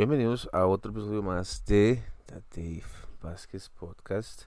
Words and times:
Bienvenidos 0.00 0.48
a 0.54 0.64
otro 0.64 0.92
episodio 0.92 1.22
más 1.22 1.62
de 1.66 2.02
The 2.24 2.42
Dave 2.56 2.84
Vázquez 3.20 3.68
Podcast. 3.68 4.44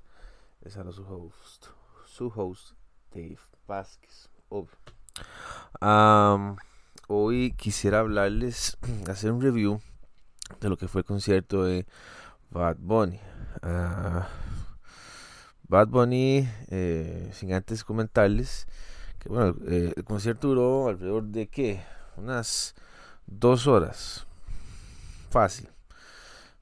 Es 0.64 0.78
ahora 0.78 0.92
su 0.92 1.04
host, 1.04 1.68
su 2.08 2.34
host, 2.36 2.72
Dave 3.14 3.38
Vázquez. 3.68 4.32
hoy 7.08 7.54
quisiera 7.56 8.00
hablarles, 8.00 8.80
hacer 9.08 9.32
un 9.32 9.44
review 9.44 9.80
de 10.60 10.70
lo 10.70 10.76
que 10.76 10.88
fue 10.88 11.02
el 11.02 11.06
concierto 11.06 11.64
de 11.64 11.86
Bad 12.50 12.78
Bunny. 12.80 13.20
Ah, 13.62 14.28
Bad 15.68 15.90
Bunny, 15.90 16.50
eh, 16.70 17.30
sin 17.32 17.54
antes 17.54 17.84
comentarles 17.84 18.66
que 19.20 19.30
bueno, 19.30 19.56
eh, 19.68 19.94
el 19.96 20.04
concierto 20.04 20.48
duró 20.48 20.88
alrededor 20.88 21.26
de 21.26 21.46
qué? 21.46 21.84
Unas 22.18 22.74
dos 23.28 23.68
horas 23.68 24.26
fácil. 25.34 25.68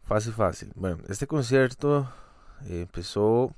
Fácil, 0.03 0.31
fácil. 0.31 0.71
Bueno, 0.75 0.99
este 1.09 1.27
concierto 1.27 2.09
eh, 2.69 2.83
empezó 2.83 3.53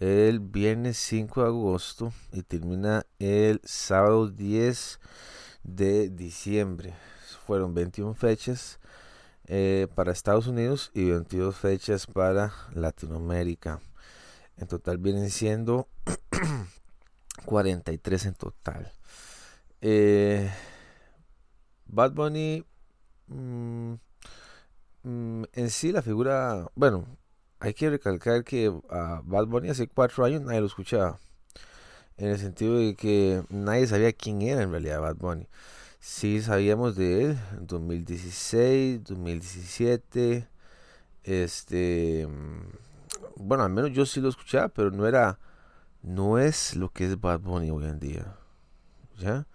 el 0.00 0.40
viernes 0.40 0.96
5 0.96 1.42
de 1.42 1.46
agosto 1.48 2.14
y 2.32 2.42
termina 2.42 3.04
el 3.18 3.60
sábado 3.62 4.28
10 4.28 5.00
de 5.64 6.08
diciembre. 6.08 6.94
Fueron 7.46 7.74
21 7.74 8.14
fechas 8.14 8.80
eh, 9.48 9.86
para 9.94 10.12
Estados 10.12 10.46
Unidos 10.46 10.90
y 10.94 11.10
22 11.10 11.54
fechas 11.54 12.06
para 12.06 12.54
Latinoamérica. 12.72 13.80
En 14.56 14.66
total 14.66 14.96
vienen 14.96 15.30
siendo 15.30 15.88
43 17.44 18.26
en 18.26 18.34
total. 18.34 18.92
Eh, 19.82 20.50
Bad 21.84 22.12
Bunny 22.12 22.64
mm, 23.26 23.94
Mm, 25.04 25.44
en 25.52 25.70
sí 25.70 25.92
la 25.92 26.02
figura, 26.02 26.68
bueno, 26.76 27.06
hay 27.60 27.74
que 27.74 27.90
recalcar 27.90 28.44
que 28.44 28.72
a 28.90 29.20
Bad 29.24 29.46
Bunny 29.46 29.68
hace 29.70 29.88
cuatro 29.88 30.24
años 30.24 30.42
nadie 30.42 30.60
lo 30.60 30.66
escuchaba. 30.66 31.18
En 32.16 32.28
el 32.30 32.38
sentido 32.38 32.76
de 32.76 32.94
que 32.94 33.42
nadie 33.50 33.86
sabía 33.86 34.12
quién 34.12 34.42
era 34.42 34.62
en 34.62 34.70
realidad 34.70 35.00
Bad 35.00 35.16
Bunny. 35.16 35.48
Sí 36.00 36.42
sabíamos 36.42 36.96
de 36.96 37.24
él 37.24 37.38
en 37.58 37.66
2016, 37.66 39.04
2017. 39.04 40.48
Este, 41.24 42.26
mm, 42.28 43.46
bueno, 43.46 43.64
al 43.64 43.70
menos 43.72 43.92
yo 43.92 44.06
sí 44.06 44.20
lo 44.20 44.28
escuchaba, 44.28 44.68
pero 44.68 44.90
no 44.90 45.06
era, 45.06 45.38
no 46.02 46.38
es 46.38 46.76
lo 46.76 46.90
que 46.90 47.06
es 47.06 47.20
Bad 47.20 47.40
Bunny 47.40 47.70
hoy 47.70 47.84
en 47.86 48.00
día. 48.00 48.36
¿Ya? 49.18 49.46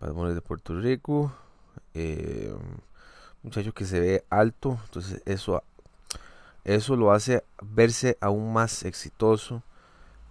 Bad 0.00 0.12
Bunny 0.12 0.34
de 0.34 0.40
Puerto 0.42 0.78
Rico. 0.80 1.32
Eh, 1.94 2.54
muchacho 3.44 3.74
que 3.74 3.84
se 3.84 4.00
ve 4.00 4.24
alto, 4.30 4.78
entonces 4.86 5.22
eso, 5.26 5.62
eso 6.64 6.96
lo 6.96 7.12
hace 7.12 7.44
verse 7.60 8.16
aún 8.20 8.52
más 8.52 8.84
exitoso. 8.84 9.62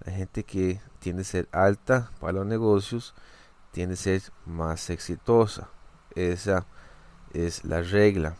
La 0.03 0.11
gente 0.11 0.43
que 0.43 0.81
tiende 0.99 1.21
a 1.21 1.25
ser 1.25 1.47
alta 1.51 2.11
para 2.19 2.33
los 2.33 2.45
negocios 2.45 3.13
tiende 3.71 3.93
a 3.93 3.97
ser 3.97 4.21
más 4.45 4.89
exitosa. 4.89 5.69
Esa 6.15 6.65
es 7.33 7.63
la 7.63 7.81
regla. 7.81 8.35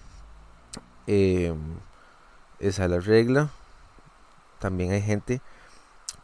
Em, 1.08 1.80
esa 2.60 2.86
es 2.86 2.92
la 2.92 3.00
regla. 3.00 3.50
También 4.60 4.92
hay 4.92 5.02
gente 5.02 5.42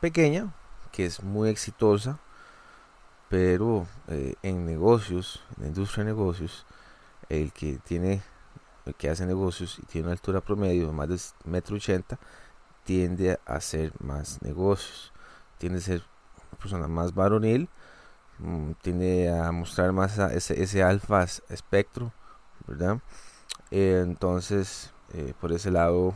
pequeña 0.02 0.54
que 0.92 1.06
es 1.06 1.22
muy 1.24 1.50
exitosa, 1.50 2.20
pero 3.30 3.88
eh, 4.08 4.36
en 4.42 4.66
negocios, 4.66 5.44
en 5.56 5.64
la 5.64 5.68
industria 5.68 6.04
de 6.04 6.12
negocios, 6.12 6.66
el 7.30 7.52
que 7.54 7.78
tiene 7.78 8.24
que 8.98 9.10
hace 9.10 9.26
negocios 9.26 9.80
y 9.80 9.86
tiene 9.86 10.08
una 10.08 10.14
altura 10.14 10.42
promedio 10.42 10.88
de 10.88 10.94
más 10.94 11.10
de 11.10 11.20
metro 11.46 11.76
ochenta 11.76 12.20
tiende 12.84 13.40
a 13.46 13.56
hacer 13.56 13.94
más 14.00 14.42
negocios. 14.42 15.14
Tiende 15.58 15.80
a 15.80 15.82
ser 15.82 16.02
una 16.52 16.60
persona 16.60 16.88
más 16.88 17.14
varonil 17.14 17.70
mm, 18.40 18.72
tiende 18.82 19.30
a 19.30 19.52
mostrar 19.52 19.92
más 19.92 20.18
ese, 20.18 20.62
ese 20.62 20.82
alfa 20.82 21.24
espectro 21.50 22.12
verdad 22.66 23.00
eh, 23.72 24.02
entonces 24.04 24.92
eh, 25.14 25.34
por 25.40 25.52
ese 25.52 25.70
lado 25.72 26.16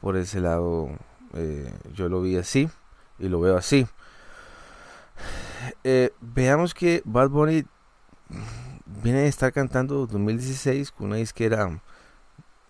por 0.00 0.16
ese 0.16 0.40
lado 0.40 0.90
eh, 1.34 1.72
yo 1.92 2.08
lo 2.08 2.22
vi 2.22 2.36
así 2.36 2.70
y 3.18 3.28
lo 3.28 3.40
veo 3.40 3.56
así. 3.56 3.86
Veamos 6.20 6.74
que 6.74 7.02
Bad 7.04 7.30
Bunny 7.30 7.64
viene 9.02 9.20
de 9.20 9.28
estar 9.28 9.52
cantando 9.52 10.06
2016 10.06 10.90
con 10.90 11.08
una 11.08 11.16
disquera. 11.16 11.68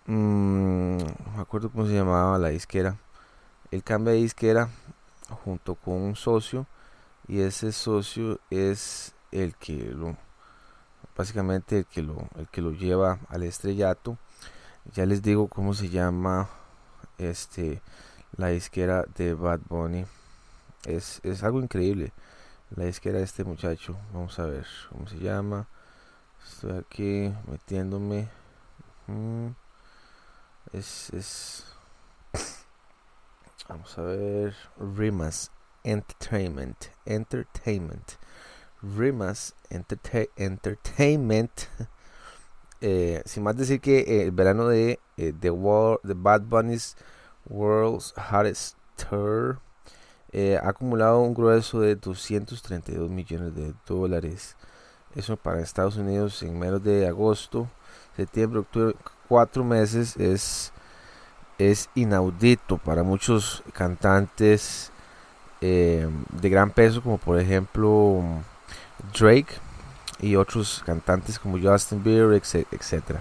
Mmm, 0.05 0.97
no 0.97 1.31
me 1.35 1.41
acuerdo 1.41 1.69
cómo 1.69 1.85
se 1.85 1.93
llamaba 1.93 2.37
la 2.37 2.49
disquera. 2.49 2.97
Él 3.71 3.83
cambia 3.83 4.13
de 4.13 4.19
disquera 4.19 4.69
junto 5.43 5.75
con 5.75 5.95
un 5.95 6.15
socio. 6.15 6.65
Y 7.27 7.41
ese 7.41 7.71
socio 7.71 8.39
es 8.49 9.13
el 9.31 9.55
que 9.55 9.91
lo. 9.91 10.15
Básicamente 11.15 11.79
el 11.79 11.85
que 11.85 12.01
lo, 12.01 12.27
el 12.37 12.47
que 12.47 12.61
lo 12.61 12.71
lleva 12.71 13.19
al 13.29 13.43
estrellato. 13.43 14.17
Ya 14.93 15.05
les 15.05 15.21
digo 15.21 15.47
cómo 15.47 15.73
se 15.73 15.89
llama 15.89 16.49
este 17.17 17.81
la 18.37 18.47
disquera 18.47 19.03
de 19.15 19.33
Bad 19.33 19.61
Bunny. 19.67 20.05
Es, 20.85 21.19
es 21.23 21.43
algo 21.43 21.61
increíble. 21.61 22.13
La 22.75 22.85
disquera 22.85 23.17
de 23.17 23.23
este 23.23 23.43
muchacho. 23.43 23.97
Vamos 24.13 24.37
a 24.39 24.45
ver 24.45 24.65
cómo 24.89 25.07
se 25.07 25.17
llama. 25.17 25.67
Estoy 26.45 26.77
aquí 26.77 27.33
metiéndome. 27.47 28.29
Mm. 29.07 29.49
Es, 30.73 31.09
es. 31.13 31.65
Vamos 33.69 33.97
a 33.97 34.01
ver. 34.01 34.55
Rimas 34.77 35.51
Entertainment. 35.83 36.87
Entertainment. 37.05 38.13
Rimas 38.81 39.55
Entertainment. 39.69 41.51
Eh, 42.79 43.23
sin 43.25 43.41
más 43.41 43.57
decir 43.57 43.81
que 43.81 44.01
eh, 44.01 44.21
el 44.21 44.31
verano 44.31 44.67
de 44.67 44.99
eh, 45.17 45.33
The, 45.39 45.49
World, 45.49 45.99
The 46.05 46.13
Bad 46.13 46.43
Bunny's 46.43 46.95
World's 47.49 48.13
Hottest 48.15 48.77
Tour 48.95 49.59
ha 50.61 50.69
acumulado 50.69 51.21
un 51.21 51.33
grueso 51.33 51.81
de 51.81 51.95
232 51.95 53.09
millones 53.09 53.55
de 53.55 53.73
dólares. 53.87 54.55
Eso 55.17 55.35
para 55.35 55.61
Estados 55.61 55.97
Unidos 55.97 56.43
en 56.43 56.59
menos 56.59 56.83
de 56.83 57.07
agosto, 57.07 57.67
septiembre, 58.15 58.59
octubre, 58.59 58.95
cuatro 59.27 59.63
meses 59.63 60.15
es, 60.15 60.71
es 61.57 61.89
inaudito 61.95 62.77
para 62.77 63.01
muchos 63.01 63.63
cantantes 63.73 64.91
eh, 65.59 66.07
de 66.39 66.49
gran 66.49 66.69
peso, 66.69 67.01
como 67.01 67.17
por 67.17 67.39
ejemplo 67.39 68.21
Drake 69.17 69.55
y 70.19 70.35
otros 70.35 70.83
cantantes 70.85 71.39
como 71.39 71.57
Justin 71.59 72.03
Bieber, 72.03 72.35
etc. 72.35 73.17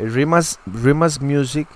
El 0.00 0.12
Rimas, 0.12 0.58
Rimas 0.66 1.20
Music 1.20 1.68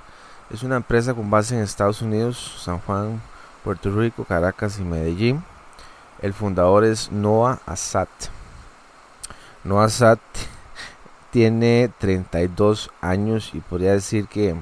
es 0.51 0.65
una 0.65 0.75
empresa 0.75 1.15
con 1.15 1.31
base 1.31 1.55
en 1.55 1.63
Estados 1.63 2.03
Unidos, 2.03 2.61
San 2.65 2.81
Juan, 2.81 3.23
Puerto 3.63 3.95
Rico, 3.97 4.25
Caracas 4.25 4.81
y 4.81 4.83
Medellín. 4.83 5.45
El 6.21 6.35
fundador 6.35 6.83
es 6.85 7.13
Noah 7.13 7.61
Assad. 7.67 8.09
Noah 9.65 9.89
Sad 9.89 10.19
tiene 11.31 11.91
32 11.99 12.91
años 13.01 13.51
y 13.55 13.61
podría 13.61 13.93
decir 13.93 14.29
que, 14.29 14.55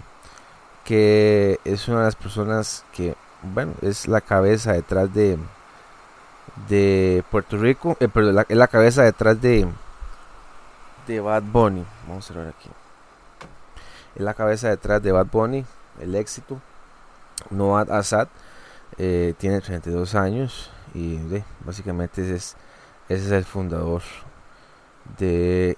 que 0.85 1.59
es 1.65 1.89
una 1.89 1.99
de 1.99 2.05
las 2.05 2.15
personas 2.15 2.85
que, 2.93 3.17
bueno, 3.43 3.75
es 3.83 4.07
la 4.07 4.21
cabeza 4.21 4.73
detrás 4.73 5.13
de, 5.13 5.39
de 6.69 7.25
Puerto 7.33 7.59
Rico, 7.59 7.97
eh, 7.99 8.09
perdón, 8.09 8.47
es 8.49 8.57
la 8.57 8.69
cabeza 8.69 9.03
detrás 9.03 9.43
de, 9.43 9.67
de 11.09 11.21
Bad 11.21 11.43
Bunny. 11.43 11.85
Vamos 12.07 12.31
a 12.31 12.35
ver 12.35 12.49
aquí. 12.49 12.71
Es 14.15 14.23
la 14.23 14.35
cabeza 14.35 14.69
detrás 14.69 15.03
de 15.03 15.11
Bad 15.11 15.27
Bunny, 15.27 15.65
el 16.01 16.15
éxito. 16.15 16.61
Noah 17.51 17.87
Assad 17.91 18.29
eh, 18.99 19.35
tiene 19.37 19.61
32 19.61 20.15
años 20.15 20.71
y 20.95 21.19
básicamente 21.67 22.23
ese 22.23 22.55
es 23.09 23.31
el 23.33 23.45
fundador 23.45 24.03
de, 25.19 25.77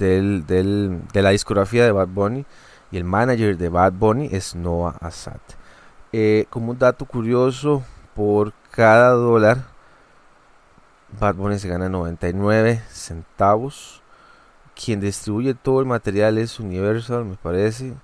de, 0.00 1.22
la 1.22 1.30
discografía 1.30 1.84
de 1.84 1.92
Bad 1.92 2.08
Bunny 2.08 2.44
y 2.90 2.96
el 2.96 3.04
manager 3.04 3.56
de 3.56 3.68
Bad 3.68 3.92
Bunny 3.92 4.28
es 4.32 4.54
Noah 4.54 4.96
Assad. 5.00 5.40
Eh, 6.12 6.46
como 6.50 6.70
un 6.70 6.78
dato 6.78 7.04
curioso, 7.04 7.82
por 8.14 8.52
cada 8.70 9.10
dólar 9.10 9.58
Bad 11.20 11.36
Bunny 11.36 11.58
se 11.58 11.68
gana 11.68 11.88
99 11.88 12.82
centavos. 12.90 14.02
Quien 14.74 15.00
distribuye 15.00 15.54
todo 15.54 15.80
el 15.80 15.86
material 15.86 16.38
es 16.38 16.60
Universal, 16.60 17.24
me 17.24 17.36
parece. 17.36 17.94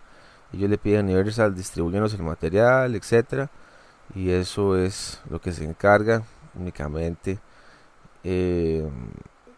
Ellos 0.53 0.71
le 0.71 0.79
piden 0.79 1.01
a 1.01 1.03
Universal 1.05 1.55
distribuirnos 1.55 2.15
el 2.15 2.23
material, 2.23 2.95
etcétera 2.95 3.51
Y 4.15 4.31
eso 4.31 4.77
es 4.77 5.21
lo 5.29 5.41
que 5.41 5.53
se 5.53 5.65
encarga 5.65 6.23
únicamente. 6.55 7.39
Eh, 8.25 8.89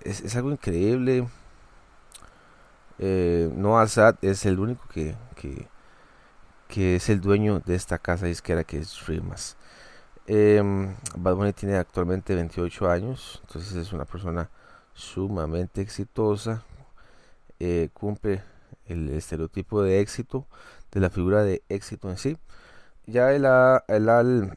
es, 0.07 0.37
algo 0.37 0.51
increíble. 0.51 1.27
Eh, 2.99 3.51
Noah 3.55 3.87
Sad 3.89 4.17
es 4.23 4.47
el 4.47 4.59
único 4.59 4.87
que, 4.89 5.15
que, 5.35 5.69
que, 6.69 6.97
es 6.97 7.09
el 7.09 7.21
dueño 7.21 7.61
de 7.61 7.75
esta 7.75 7.99
casa 7.99 8.27
disquera 8.27 8.65
que 8.65 8.79
es 8.79 9.07
Rimas. 9.07 9.57
Eh, 10.27 10.63
Bad 11.17 11.35
Bunny 11.35 11.53
tiene 11.53 11.77
actualmente 11.77 12.35
28 12.35 12.91
años, 12.91 13.41
entonces 13.47 13.75
es 13.77 13.93
una 13.93 14.05
persona 14.05 14.51
sumamente 14.93 15.81
exitosa, 15.83 16.65
eh, 17.61 17.91
cumple 17.93 18.43
el 18.87 19.11
estereotipo 19.11 19.83
de 19.83 20.01
éxito, 20.01 20.47
de 20.93 21.01
la 21.01 21.11
figura 21.11 21.43
de 21.43 21.63
éxito 21.69 22.11
en 22.11 22.19
sí. 22.19 22.39
Ya 23.07 23.33
él, 23.33 23.47
ha, 23.47 23.85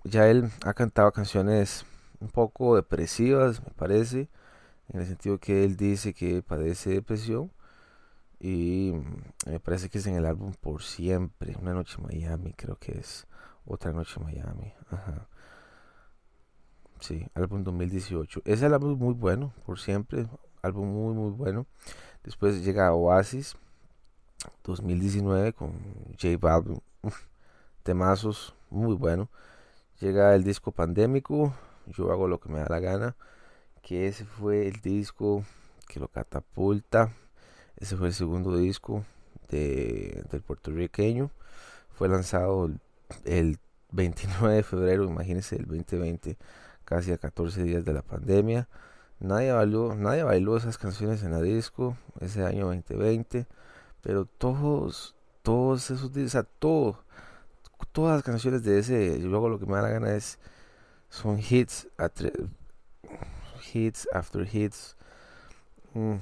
ya 0.05 0.27
él 0.27 0.51
ha 0.65 0.73
cantado 0.73 1.11
canciones 1.11 1.85
un 2.19 2.29
poco 2.29 2.75
depresivas, 2.75 3.61
me 3.61 3.71
parece, 3.71 4.27
en 4.89 5.01
el 5.01 5.07
sentido 5.07 5.39
que 5.39 5.63
él 5.63 5.77
dice 5.77 6.13
que 6.13 6.41
padece 6.41 6.91
depresión. 6.91 7.51
Y 8.39 8.93
me 9.45 9.59
parece 9.59 9.89
que 9.89 9.97
es 9.97 10.07
en 10.07 10.15
el 10.15 10.25
álbum 10.25 10.53
Por 10.53 10.81
Siempre, 10.81 11.55
Una 11.59 11.73
Noche 11.73 11.97
en 11.99 12.05
Miami, 12.05 12.53
creo 12.53 12.77
que 12.77 12.97
es 12.97 13.27
Otra 13.65 13.91
Noche 13.91 14.19
Miami. 14.21 14.73
Ajá. 14.89 15.27
Sí, 17.01 17.27
álbum 17.33 17.63
2018. 17.63 18.41
Ese 18.45 18.65
álbum 18.65 18.97
muy 18.97 19.13
bueno, 19.13 19.53
Por 19.65 19.79
Siempre, 19.79 20.27
álbum 20.61 20.87
muy, 20.87 21.13
muy 21.13 21.31
bueno. 21.31 21.65
Después 22.23 22.63
llega 22.63 22.93
Oasis 22.93 23.55
2019 24.63 25.53
con 25.53 25.73
J 26.21 26.37
Balvin. 26.39 26.81
temazos, 27.83 28.53
muy 28.69 28.95
bueno. 28.95 29.29
Llega 29.99 30.35
el 30.35 30.43
disco 30.43 30.71
Pandémico, 30.71 31.53
Yo 31.87 32.11
hago 32.11 32.27
lo 32.27 32.39
que 32.39 32.49
me 32.49 32.59
da 32.59 32.67
la 32.69 32.79
gana. 32.79 33.15
Que 33.81 34.07
ese 34.07 34.25
fue 34.25 34.67
el 34.67 34.81
disco 34.81 35.43
que 35.87 35.99
lo 35.99 36.07
catapulta. 36.07 37.11
Ese 37.77 37.97
fue 37.97 38.07
el 38.07 38.13
segundo 38.13 38.57
disco 38.57 39.05
de, 39.49 40.23
del 40.31 40.41
puertorriqueño. 40.41 41.31
Fue 41.91 42.07
lanzado 42.07 42.69
el 43.25 43.59
29 43.91 44.55
de 44.55 44.63
febrero, 44.63 45.05
imagínense, 45.05 45.55
el 45.55 45.65
2020, 45.65 46.37
casi 46.85 47.11
a 47.11 47.17
14 47.17 47.63
días 47.63 47.85
de 47.85 47.93
la 47.93 48.01
pandemia. 48.01 48.67
Nadie 49.19 49.51
bailó, 49.51 49.95
nadie 49.95 50.23
bailó 50.23 50.55
esas 50.55 50.77
canciones 50.77 51.23
en 51.23 51.31
la 51.31 51.41
disco 51.41 51.97
ese 52.21 52.45
año 52.45 52.67
2020, 52.67 53.47
pero 54.01 54.25
todos, 54.25 55.15
todos 55.41 55.91
esos 55.91 56.15
o 56.15 56.29
sea, 56.29 56.43
todo, 56.43 57.03
todas 57.91 58.15
las 58.15 58.23
canciones 58.23 58.63
de 58.63 58.79
ese, 58.79 59.17
luego 59.19 59.49
lo 59.49 59.59
que 59.59 59.65
me 59.65 59.73
da 59.73 59.81
la 59.81 59.89
gana 59.89 60.15
es, 60.15 60.39
son 61.09 61.37
hits, 61.37 61.89
hits 63.73 64.07
after 64.13 64.47
hits. 64.51 64.95
Mm, 65.93 66.15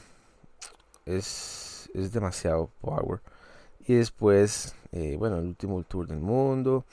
es, 1.06 1.90
es 1.94 2.12
demasiado 2.12 2.70
power. 2.82 3.22
Y 3.88 3.96
después, 3.96 4.76
eh, 4.92 5.16
bueno, 5.18 5.38
el 5.38 5.46
último 5.46 5.82
tour 5.84 6.08
del 6.08 6.20
mundo. 6.20 6.86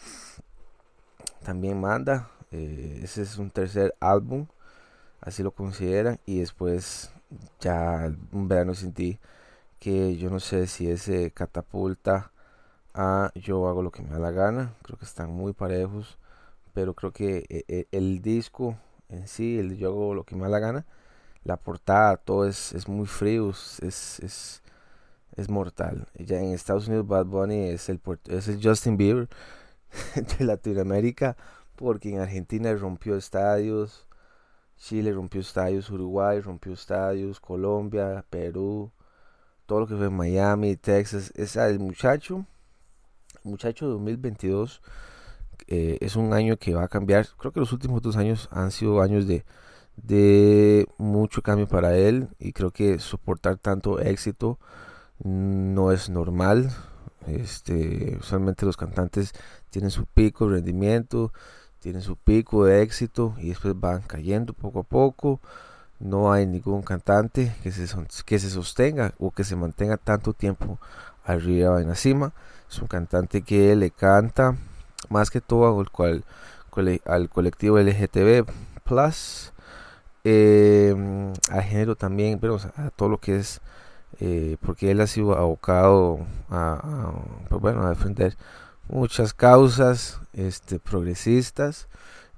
También 1.44 1.80
manda. 1.80 2.30
Eh, 2.52 3.00
ese 3.02 3.22
es 3.22 3.38
un 3.38 3.50
tercer 3.50 3.94
álbum 4.00 4.46
así 5.24 5.42
lo 5.42 5.50
consideran. 5.52 6.20
Y 6.26 6.40
después 6.40 7.10
ya 7.60 8.12
un 8.32 8.48
verano 8.48 8.74
sin 8.74 8.92
ti, 8.92 9.18
que 9.80 10.16
yo 10.16 10.30
no 10.30 10.40
sé 10.40 10.66
si 10.66 10.90
ese 10.90 11.30
catapulta 11.32 12.30
a 12.94 13.32
yo 13.34 13.68
hago 13.68 13.82
lo 13.82 13.90
que 13.90 14.02
me 14.02 14.10
da 14.10 14.18
la 14.18 14.30
gana. 14.30 14.74
Creo 14.82 14.98
que 14.98 15.04
están 15.04 15.30
muy 15.30 15.52
parejos, 15.52 16.18
pero 16.74 16.94
creo 16.94 17.12
que 17.12 17.44
eh, 17.48 17.86
el, 17.92 18.22
disco 18.22 18.76
en 19.08 19.28
sí, 19.28 19.58
el 19.58 19.76
yo 19.76 20.14
lo 20.14 20.24
que 20.24 20.36
me 20.36 20.42
da 20.42 20.48
la 20.48 20.58
gana, 20.58 20.86
la 21.44 21.56
portada, 21.56 22.16
todo 22.16 22.46
es, 22.46 22.72
es 22.72 22.88
muy 22.88 23.06
frío, 23.06 23.50
es, 23.50 23.80
es, 23.82 24.62
es 25.36 25.48
mortal. 25.48 26.08
Ya 26.18 26.40
en 26.40 26.52
Estados 26.52 26.88
Unidos 26.88 27.06
Bad 27.06 27.26
Bunny 27.26 27.68
es 27.68 27.88
el, 27.88 28.00
es 28.28 28.48
el 28.48 28.60
Justin 28.62 28.96
Bieber 28.96 29.28
de 30.38 30.44
Latinoamérica, 30.44 31.36
porque 31.76 32.10
en 32.10 32.20
Argentina 32.20 32.72
rompió 32.74 33.16
estadios, 33.16 34.06
Chile 34.76 35.12
rompió 35.12 35.40
estadios, 35.40 35.90
Uruguay 35.90 36.40
rompió 36.40 36.72
estadios, 36.72 37.40
Colombia, 37.40 38.24
Perú, 38.30 38.90
todo 39.66 39.80
lo 39.80 39.86
que 39.86 39.96
fue 39.96 40.10
Miami, 40.10 40.76
Texas. 40.76 41.32
Es 41.36 41.56
el 41.56 41.78
muchacho, 41.78 42.46
muchacho 43.44 43.86
de 43.86 43.92
2022 43.92 44.82
eh, 45.68 45.98
es 46.00 46.16
un 46.16 46.32
año 46.32 46.56
que 46.56 46.74
va 46.74 46.84
a 46.84 46.88
cambiar. 46.88 47.26
Creo 47.38 47.52
que 47.52 47.60
los 47.60 47.72
últimos 47.72 48.02
dos 48.02 48.16
años 48.16 48.48
han 48.52 48.70
sido 48.70 49.00
años 49.02 49.26
de, 49.26 49.44
de 49.96 50.86
mucho 50.98 51.42
cambio 51.42 51.66
para 51.66 51.96
él 51.96 52.28
y 52.38 52.52
creo 52.52 52.70
que 52.70 52.98
soportar 52.98 53.56
tanto 53.58 54.00
éxito 54.00 54.58
no 55.22 55.92
es 55.92 56.10
normal. 56.10 56.70
Este, 57.26 58.16
usualmente 58.20 58.66
los 58.66 58.76
cantantes 58.76 59.32
tienen 59.70 59.90
su 59.90 60.04
pico 60.06 60.46
de 60.46 60.56
rendimiento, 60.56 61.32
tienen 61.80 62.02
su 62.02 62.16
pico 62.16 62.64
de 62.64 62.82
éxito 62.82 63.34
y 63.38 63.48
después 63.48 63.78
van 63.78 64.02
cayendo 64.02 64.52
poco 64.52 64.80
a 64.80 64.84
poco. 64.84 65.40
No 66.00 66.32
hay 66.32 66.46
ningún 66.46 66.82
cantante 66.82 67.54
que 67.62 67.72
se, 67.72 67.86
que 68.26 68.38
se 68.38 68.50
sostenga 68.50 69.14
o 69.18 69.30
que 69.30 69.44
se 69.44 69.56
mantenga 69.56 69.96
tanto 69.96 70.32
tiempo 70.32 70.78
arriba 71.24 71.80
en 71.80 71.88
la 71.88 71.94
cima. 71.94 72.32
Es 72.70 72.78
un 72.80 72.88
cantante 72.88 73.42
que 73.42 73.74
le 73.76 73.90
canta 73.90 74.56
más 75.10 75.30
que 75.30 75.40
todo 75.40 75.84
al, 75.98 76.22
al 77.06 77.28
colectivo 77.28 77.78
LGTB 77.78 78.46
eh, 80.24 80.94
al 81.50 81.62
género 81.62 81.96
también, 81.96 82.38
pero 82.38 82.58
a 82.76 82.90
todo 82.90 83.08
lo 83.08 83.18
que 83.18 83.36
es, 83.36 83.60
eh, 84.20 84.56
porque 84.60 84.90
él 84.90 85.00
ha 85.00 85.06
sido 85.06 85.36
abocado 85.36 86.20
a, 86.50 87.12
pues 87.48 87.60
bueno, 87.60 87.82
a 87.82 87.90
defender 87.90 88.36
muchas 88.88 89.34
causas 89.34 90.20
este, 90.32 90.78
progresistas. 90.78 91.88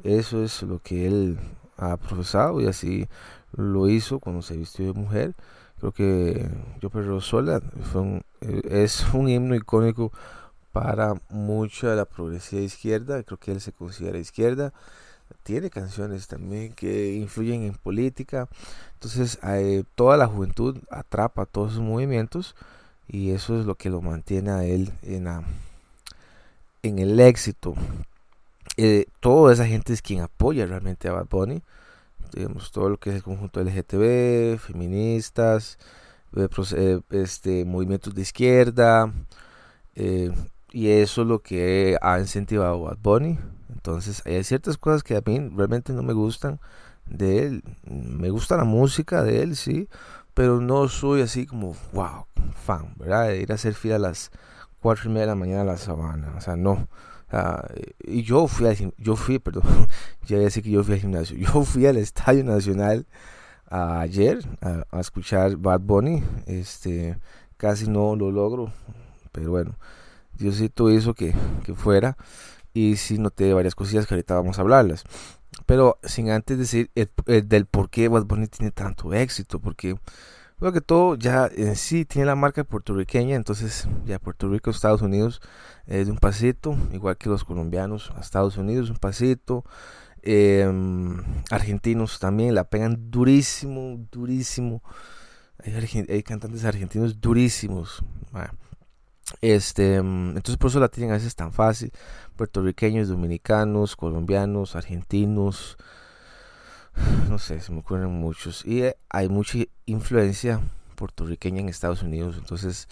Eso 0.02 0.42
es 0.42 0.62
lo 0.62 0.80
que 0.80 1.06
él 1.06 1.38
ha 1.76 1.96
profesado 1.96 2.60
y 2.60 2.66
así 2.66 3.08
lo 3.56 3.88
hizo 3.88 4.18
cuando 4.20 4.42
se 4.42 4.56
vistió 4.56 4.86
de 4.86 4.92
mujer. 4.92 5.34
Creo 5.78 5.92
que 5.92 6.48
Yo 6.80 6.90
Perro 6.90 7.20
Sola 7.20 7.60
fue 7.92 8.22
eh, 8.40 8.62
es 8.70 9.04
un 9.12 9.28
himno 9.28 9.54
icónico 9.54 10.10
para 10.76 11.14
mucha 11.30 11.94
la 11.94 12.04
progresiva 12.04 12.60
izquierda. 12.60 13.22
Creo 13.22 13.38
que 13.38 13.50
él 13.50 13.62
se 13.62 13.72
considera 13.72 14.18
izquierda. 14.18 14.74
Tiene 15.42 15.70
canciones 15.70 16.28
también 16.28 16.74
que 16.74 17.14
influyen 17.14 17.62
en 17.62 17.72
política. 17.72 18.46
Entonces, 18.92 19.38
eh, 19.42 19.84
toda 19.94 20.18
la 20.18 20.26
juventud 20.26 20.76
atrapa 20.90 21.46
todos 21.46 21.72
sus 21.72 21.80
movimientos 21.80 22.54
y 23.08 23.30
eso 23.30 23.58
es 23.58 23.64
lo 23.64 23.76
que 23.76 23.88
lo 23.88 24.02
mantiene 24.02 24.50
a 24.50 24.64
él 24.64 24.92
en 25.00 25.26
en 26.82 26.98
el 26.98 27.18
éxito. 27.20 27.74
Eh, 28.76 29.06
toda 29.20 29.54
esa 29.54 29.66
gente 29.66 29.94
es 29.94 30.02
quien 30.02 30.20
apoya 30.20 30.66
realmente 30.66 31.08
a 31.08 31.12
Bad 31.12 31.28
Bunny. 31.30 31.62
Digamos, 32.34 32.70
todo 32.70 32.90
lo 32.90 32.98
que 32.98 33.08
es 33.08 33.16
el 33.16 33.22
conjunto 33.22 33.62
LGTB, 33.62 34.58
feministas, 34.58 35.78
eh, 36.36 36.48
eh, 36.76 37.00
este, 37.12 37.64
movimientos 37.64 38.14
de 38.14 38.20
izquierda. 38.20 39.10
Y 40.76 40.90
eso 40.90 41.22
es 41.22 41.28
lo 41.28 41.38
que 41.38 41.96
ha 42.02 42.20
incentivado 42.20 42.74
a 42.86 42.90
Bad 42.90 42.98
Bunny. 43.02 43.38
Entonces, 43.72 44.22
hay 44.26 44.44
ciertas 44.44 44.76
cosas 44.76 45.02
que 45.02 45.16
a 45.16 45.22
mí 45.24 45.38
realmente 45.56 45.94
no 45.94 46.02
me 46.02 46.12
gustan 46.12 46.60
de 47.06 47.46
él. 47.46 47.64
Me 47.86 48.28
gusta 48.28 48.58
la 48.58 48.64
música 48.64 49.22
de 49.22 49.42
él, 49.42 49.56
sí, 49.56 49.88
pero 50.34 50.60
no 50.60 50.86
soy 50.88 51.22
así 51.22 51.46
como, 51.46 51.74
wow, 51.94 52.26
fan, 52.62 52.92
¿verdad? 52.98 53.28
De 53.28 53.40
ir 53.40 53.52
a 53.52 53.54
hacer 53.54 53.72
fila 53.72 53.96
a 53.96 54.00
las 54.00 54.30
cuatro 54.78 55.08
y 55.08 55.14
media 55.14 55.22
de 55.22 55.28
la 55.28 55.34
mañana 55.34 55.62
a 55.62 55.64
la 55.64 55.78
sabana. 55.78 56.34
O 56.36 56.42
sea, 56.42 56.56
no. 56.56 56.88
y 58.04 58.22
yo 58.22 58.46
fui 58.46 58.66
al 58.66 58.76
yo 58.98 59.16
fui, 59.16 59.38
perdón, 59.46 59.64
ya 60.26 60.36
decir 60.36 60.62
que 60.62 60.68
yo 60.70 60.84
fui 60.84 60.92
al 60.92 61.00
gimnasio. 61.00 61.38
Yo 61.38 61.64
fui 61.64 61.86
al 61.86 61.96
Estadio 61.96 62.44
Nacional 62.44 63.06
ayer 63.70 64.40
a, 64.60 65.00
escuchar 65.00 65.56
Bad 65.56 65.80
Bunny. 65.80 66.22
Este, 66.44 67.18
casi 67.56 67.88
no 67.88 68.14
lo 68.14 68.30
logro, 68.30 68.70
pero 69.32 69.50
bueno, 69.52 69.74
Diosito 70.38 70.90
hizo 70.90 71.14
que, 71.14 71.34
que 71.64 71.74
fuera. 71.74 72.16
Y 72.74 72.96
sí 72.96 73.18
noté 73.18 73.52
varias 73.54 73.74
cosillas 73.74 74.06
que 74.06 74.14
ahorita 74.14 74.34
vamos 74.34 74.58
a 74.58 74.62
hablarlas. 74.62 75.04
Pero 75.64 75.98
sin 76.02 76.30
antes 76.30 76.58
decir 76.58 76.90
del 77.26 77.66
por 77.66 77.90
qué 77.90 78.08
Bad 78.08 78.24
Bunny 78.24 78.46
tiene 78.48 78.70
tanto 78.70 79.14
éxito, 79.14 79.58
porque 79.60 79.96
Luego 80.58 80.72
que 80.72 80.80
todo 80.80 81.16
ya 81.16 81.50
en 81.54 81.76
sí 81.76 82.06
tiene 82.06 82.24
la 82.24 82.34
marca 82.34 82.64
puertorriqueña, 82.64 83.36
entonces 83.36 83.86
ya 84.06 84.18
Puerto 84.18 84.48
Rico, 84.48 84.70
Estados 84.70 85.02
Unidos 85.02 85.42
es 85.86 86.08
un 86.08 86.16
pasito, 86.16 86.74
igual 86.92 87.18
que 87.18 87.28
los 87.28 87.44
colombianos 87.44 88.10
Estados 88.18 88.56
Unidos 88.56 88.88
un 88.88 88.96
pasito. 88.96 89.64
Em, 90.22 91.22
argentinos 91.50 92.18
también 92.18 92.54
la 92.54 92.64
pegan 92.64 93.10
durísimo, 93.10 93.98
durísimo. 94.10 94.82
Hay, 95.62 96.22
cantantes 96.22 96.64
argentinos 96.64 97.20
durísimos. 97.20 98.02
Este, 99.40 99.96
entonces 99.96 100.56
por 100.56 100.70
eso 100.70 100.80
la 100.80 100.88
tienen 100.88 101.12
a 101.12 101.16
veces 101.16 101.34
tan 101.34 101.52
fácil. 101.52 101.92
Puertorriqueños, 102.36 103.08
dominicanos, 103.08 103.96
colombianos, 103.96 104.76
argentinos, 104.76 105.76
no 107.28 107.38
sé, 107.38 107.60
se 107.60 107.72
me 107.72 107.80
ocurren 107.80 108.10
muchos. 108.10 108.64
Y 108.64 108.82
eh, 108.82 108.96
hay 109.08 109.28
mucha 109.28 109.58
influencia 109.86 110.60
puertorriqueña 110.96 111.60
en 111.60 111.68
Estados 111.68 112.02
Unidos. 112.02 112.36
Entonces, 112.38 112.88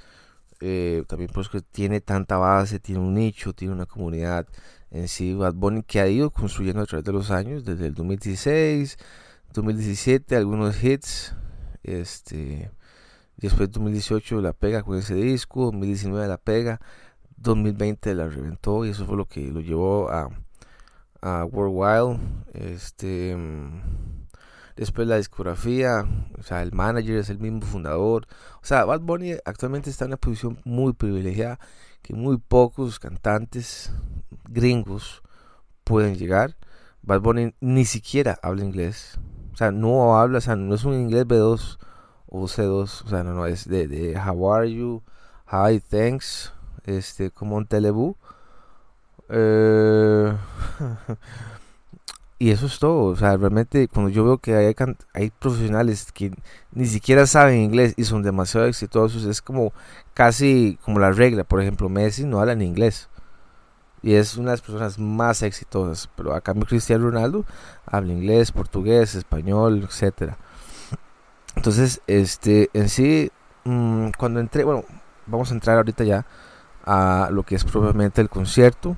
eh, 0.60 1.04
también 1.08 1.30
por 1.30 1.48
que 1.50 1.60
tiene 1.60 2.00
tanta 2.00 2.36
base, 2.36 2.78
tiene 2.80 3.00
un 3.00 3.14
nicho, 3.14 3.52
tiene 3.52 3.74
una 3.74 3.86
comunidad 3.86 4.46
en 4.90 5.08
sí. 5.08 5.34
Bad 5.34 5.54
Bunny 5.54 5.82
que 5.82 6.00
ha 6.00 6.08
ido 6.08 6.30
construyendo 6.30 6.82
a 6.82 6.86
través 6.86 7.04
de 7.04 7.12
los 7.12 7.30
años, 7.30 7.64
desde 7.64 7.86
el 7.86 7.94
2016, 7.94 8.96
2017, 9.52 10.36
algunos 10.36 10.82
hits. 10.82 11.34
Este, 11.82 12.70
después 13.36 13.70
2018 13.70 14.40
la 14.40 14.52
pega 14.52 14.82
con 14.82 14.98
ese 14.98 15.14
disco, 15.14 15.66
2019 15.66 16.28
la 16.28 16.38
pega, 16.38 16.80
2020 17.36 18.14
la 18.14 18.28
reventó 18.28 18.84
y 18.84 18.90
eso 18.90 19.04
fue 19.06 19.16
lo 19.16 19.26
que 19.26 19.50
lo 19.50 19.60
llevó 19.60 20.10
a, 20.10 20.30
a 21.22 21.44
World. 21.44 22.20
Este 22.52 23.36
Después 24.76 25.06
la 25.06 25.18
discografía, 25.18 26.04
o 26.36 26.42
sea, 26.42 26.62
el 26.62 26.72
manager 26.72 27.16
es 27.18 27.30
el 27.30 27.38
mismo 27.38 27.60
fundador. 27.60 28.26
O 28.56 28.66
sea, 28.66 28.84
Bad 28.84 29.00
Bunny 29.00 29.34
actualmente 29.44 29.88
está 29.88 30.04
en 30.04 30.10
una 30.10 30.16
posición 30.16 30.58
muy 30.64 30.92
privilegiada 30.94 31.60
que 32.02 32.12
muy 32.12 32.38
pocos 32.38 32.98
cantantes 32.98 33.92
gringos 34.48 35.22
pueden 35.84 36.16
llegar. 36.16 36.56
Bad 37.02 37.20
Bunny 37.20 37.54
ni 37.60 37.84
siquiera 37.84 38.36
habla 38.42 38.64
inglés. 38.64 39.20
O 39.52 39.56
sea, 39.56 39.70
no 39.70 40.18
habla, 40.18 40.38
o 40.38 40.40
sea, 40.40 40.56
no 40.56 40.74
es 40.74 40.84
un 40.84 40.94
inglés 40.94 41.24
B2 41.24 41.78
o 42.28 42.44
C2. 42.46 43.04
O 43.04 43.08
sea, 43.08 43.22
no, 43.22 43.34
no, 43.34 43.46
es 43.46 43.68
de, 43.68 43.88
de 43.88 44.18
How 44.18 44.52
are 44.52 44.72
you? 44.72 45.02
Hi, 45.50 45.80
thanks. 45.80 46.52
Este, 46.84 47.30
como 47.30 47.56
un 47.56 47.66
telebu. 47.66 48.16
Eh, 49.28 50.32
Y 52.38 52.50
eso 52.50 52.66
es 52.66 52.78
todo. 52.78 53.04
O 53.06 53.16
sea, 53.16 53.36
realmente 53.36 53.88
cuando 53.88 54.10
yo 54.10 54.24
veo 54.24 54.38
que 54.38 54.54
hay, 54.54 54.74
hay 55.14 55.30
profesionales 55.30 56.12
que 56.12 56.32
ni 56.72 56.86
siquiera 56.86 57.26
saben 57.26 57.60
inglés 57.60 57.94
y 57.96 58.04
son 58.04 58.22
demasiado 58.22 58.66
exitosos, 58.66 59.24
es 59.24 59.40
como 59.40 59.72
casi 60.14 60.78
como 60.84 60.98
la 60.98 61.12
regla. 61.12 61.44
Por 61.44 61.62
ejemplo, 61.62 61.88
Messi 61.88 62.24
no 62.24 62.40
habla 62.40 62.52
en 62.52 62.62
inglés. 62.62 63.08
Y 64.02 64.14
es 64.14 64.36
una 64.36 64.50
de 64.50 64.54
las 64.54 64.60
personas 64.62 64.98
más 64.98 65.42
exitosas. 65.42 66.10
Pero 66.16 66.34
acá 66.34 66.54
mi 66.54 66.64
Cristiano 66.64 67.06
Ronaldo 67.06 67.46
habla 67.86 68.12
inglés, 68.12 68.52
portugués, 68.52 69.14
español, 69.14 69.84
etcétera. 69.84 70.36
Entonces, 71.56 72.02
este, 72.06 72.70
en 72.74 72.88
sí, 72.88 73.30
mm, 73.64 74.10
cuando 74.18 74.40
entré, 74.40 74.64
bueno, 74.64 74.84
vamos 75.26 75.50
a 75.50 75.54
entrar 75.54 75.76
ahorita 75.76 76.04
ya 76.04 76.26
a 76.84 77.28
lo 77.30 77.42
que 77.44 77.54
es 77.54 77.64
probablemente 77.64 78.20
el 78.20 78.28
concierto. 78.28 78.96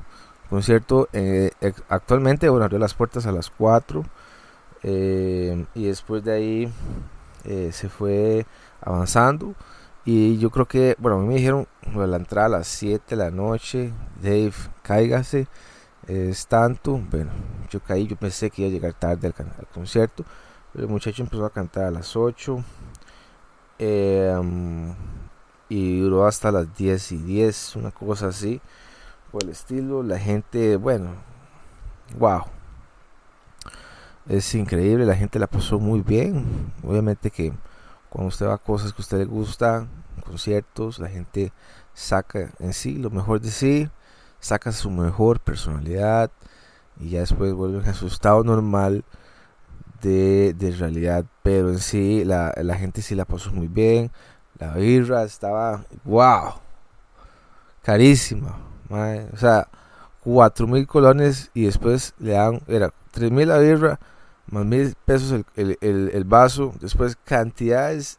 Concierto 0.50 1.08
eh, 1.12 1.50
actualmente 1.88 2.48
bueno 2.48 2.64
abrió 2.64 2.78
las 2.78 2.94
puertas 2.94 3.26
a 3.26 3.32
las 3.32 3.50
4 3.50 4.04
eh, 4.84 5.66
y 5.74 5.86
después 5.86 6.22
de 6.22 6.32
ahí 6.32 6.72
eh, 7.44 7.70
se 7.72 7.88
fue 7.88 8.46
avanzando. 8.80 9.54
Y 10.04 10.38
yo 10.38 10.50
creo 10.50 10.66
que 10.66 10.94
bueno 10.98 11.18
a 11.18 11.20
mí 11.20 11.28
me 11.28 11.34
dijeron 11.34 11.66
la 11.94 12.16
entrada 12.16 12.46
a 12.46 12.50
las 12.50 12.68
7 12.68 13.04
de 13.08 13.16
la 13.16 13.30
noche 13.30 13.92
Dave 14.22 14.52
cáigase 14.82 15.48
es 16.06 16.46
tanto. 16.46 17.00
Bueno 17.10 17.30
yo 17.70 17.80
caí 17.80 18.06
yo 18.06 18.16
pensé 18.16 18.50
que 18.50 18.62
iba 18.62 18.70
a 18.70 18.72
llegar 18.72 18.94
tarde 18.94 19.26
al, 19.26 19.66
concierto 19.74 20.24
el 20.76 20.88
muchacho 20.88 21.22
empezó 21.22 21.44
a 21.44 21.50
cantar 21.50 21.84
a 21.84 21.90
las 21.90 22.16
8 22.16 22.62
y 25.68 26.00
duró 26.00 26.26
hasta 26.26 26.52
las 26.52 26.76
10 26.76 27.12
y 27.12 27.16
10 27.18 27.76
una 27.76 27.90
cosa 27.90 28.28
así 28.28 28.60
el 29.42 29.50
estilo. 29.50 30.02
La 30.02 30.18
gente, 30.18 30.76
bueno, 30.76 31.10
wow. 32.18 32.42
Es 34.28 34.54
increíble, 34.54 35.06
la 35.06 35.14
gente 35.14 35.38
la 35.38 35.46
pasó 35.46 35.78
muy 35.78 36.00
bien. 36.00 36.72
Obviamente 36.82 37.30
que 37.30 37.52
cuando 38.08 38.28
usted 38.28 38.46
va 38.46 38.54
a 38.54 38.58
cosas 38.58 38.92
que 38.92 39.00
a 39.00 39.02
usted 39.02 39.18
le 39.18 39.24
gusta, 39.24 39.86
conciertos, 40.24 40.98
la 40.98 41.08
gente 41.08 41.52
saca 41.94 42.50
en 42.58 42.72
sí 42.72 42.96
lo 42.96 43.10
mejor 43.10 43.40
de 43.40 43.50
sí, 43.50 43.88
saca 44.40 44.72
su 44.72 44.90
mejor 44.90 45.40
personalidad 45.40 46.30
y 46.98 47.10
ya 47.10 47.20
después 47.20 47.52
vuelven 47.52 47.88
a 47.88 47.94
su 47.94 48.06
estado 48.06 48.42
normal 48.42 49.04
de, 50.02 50.54
de 50.54 50.70
realidad. 50.72 51.24
Pero 51.42 51.70
en 51.70 51.78
sí 51.78 52.24
la, 52.24 52.54
la 52.56 52.76
gente 52.76 53.02
sí 53.02 53.14
la 53.14 53.24
pasó 53.24 53.52
muy 53.52 53.68
bien. 53.68 54.10
La 54.58 54.74
birra 54.74 55.24
estaba, 55.24 55.84
wow, 56.04 56.54
carísima 57.82 58.66
o 58.90 59.36
sea, 59.36 59.68
cuatro 60.22 60.66
mil 60.66 60.86
colones 60.86 61.50
y 61.54 61.64
después 61.64 62.14
le 62.18 62.32
dan, 62.32 62.60
era 62.66 62.92
tres 63.10 63.30
mil 63.30 63.48
la 63.48 63.58
birra, 63.58 63.98
más 64.50 64.64
mil 64.64 64.94
pesos 65.04 65.44
el, 65.56 65.78
el, 65.80 66.24
vaso, 66.24 66.72
después 66.80 67.16
cantidades, 67.24 68.18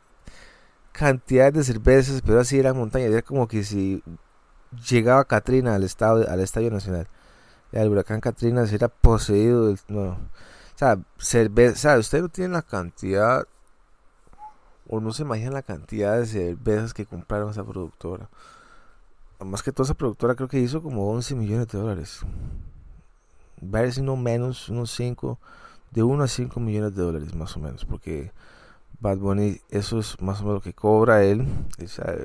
cantidades 0.92 1.54
de 1.54 1.64
cervezas, 1.64 2.22
pero 2.22 2.40
así 2.40 2.60
era 2.60 2.74
montaña, 2.74 3.06
era 3.06 3.22
como 3.22 3.48
que 3.48 3.64
si 3.64 4.04
llegaba 4.90 5.26
Katrina 5.26 5.76
al 5.76 5.84
estado, 5.84 6.30
al 6.30 6.40
Estadio 6.40 6.72
Nacional, 6.72 7.08
el 7.72 7.90
huracán 7.90 8.22
Katrina 8.22 8.66
se 8.66 8.76
era 8.76 8.90
poseído, 8.90 9.76
no, 9.88 10.18
o 10.78 10.80
sea, 10.80 11.00
cerveza, 11.18 11.98
usted 11.98 12.22
no 12.22 12.30
tiene 12.30 12.54
la 12.54 12.62
cantidad, 12.62 13.48
o 14.88 15.02
no 15.02 15.12
se 15.12 15.24
imagina 15.24 15.52
la 15.52 15.64
cantidad 15.64 16.18
de 16.18 16.26
cervezas 16.26 16.94
que 16.94 17.06
compraron 17.06 17.50
esa 17.50 17.66
productora 17.66 18.30
más 19.46 19.62
que 19.62 19.72
toda 19.72 19.86
esa 19.86 19.94
productora 19.94 20.36
creo 20.36 20.48
que 20.48 20.60
hizo 20.60 20.82
como 20.82 21.10
11 21.12 21.36
millones 21.36 21.68
de 21.68 21.78
dólares. 21.78 22.22
Va 23.64 23.80
a 23.80 24.02
no 24.02 24.16
menos, 24.16 24.70
unos 24.70 24.92
5, 24.92 25.40
de 25.92 26.04
1 26.04 26.24
a 26.24 26.28
5 26.28 26.60
millones 26.60 26.96
de 26.96 27.02
dólares 27.04 27.36
más 27.36 27.56
o 27.58 27.60
menos, 27.60 27.86
porque 27.86 28.32
Bad 29.00 29.18
Bunny, 29.18 29.62
eso 29.70 30.00
es 30.00 30.20
más 30.22 30.42
o 30.42 30.44
menos 30.44 30.56
lo 30.56 30.62
que 30.62 30.74
cobra 30.74 31.24
él. 31.24 31.48
O 31.84 31.88
sea, 31.88 32.16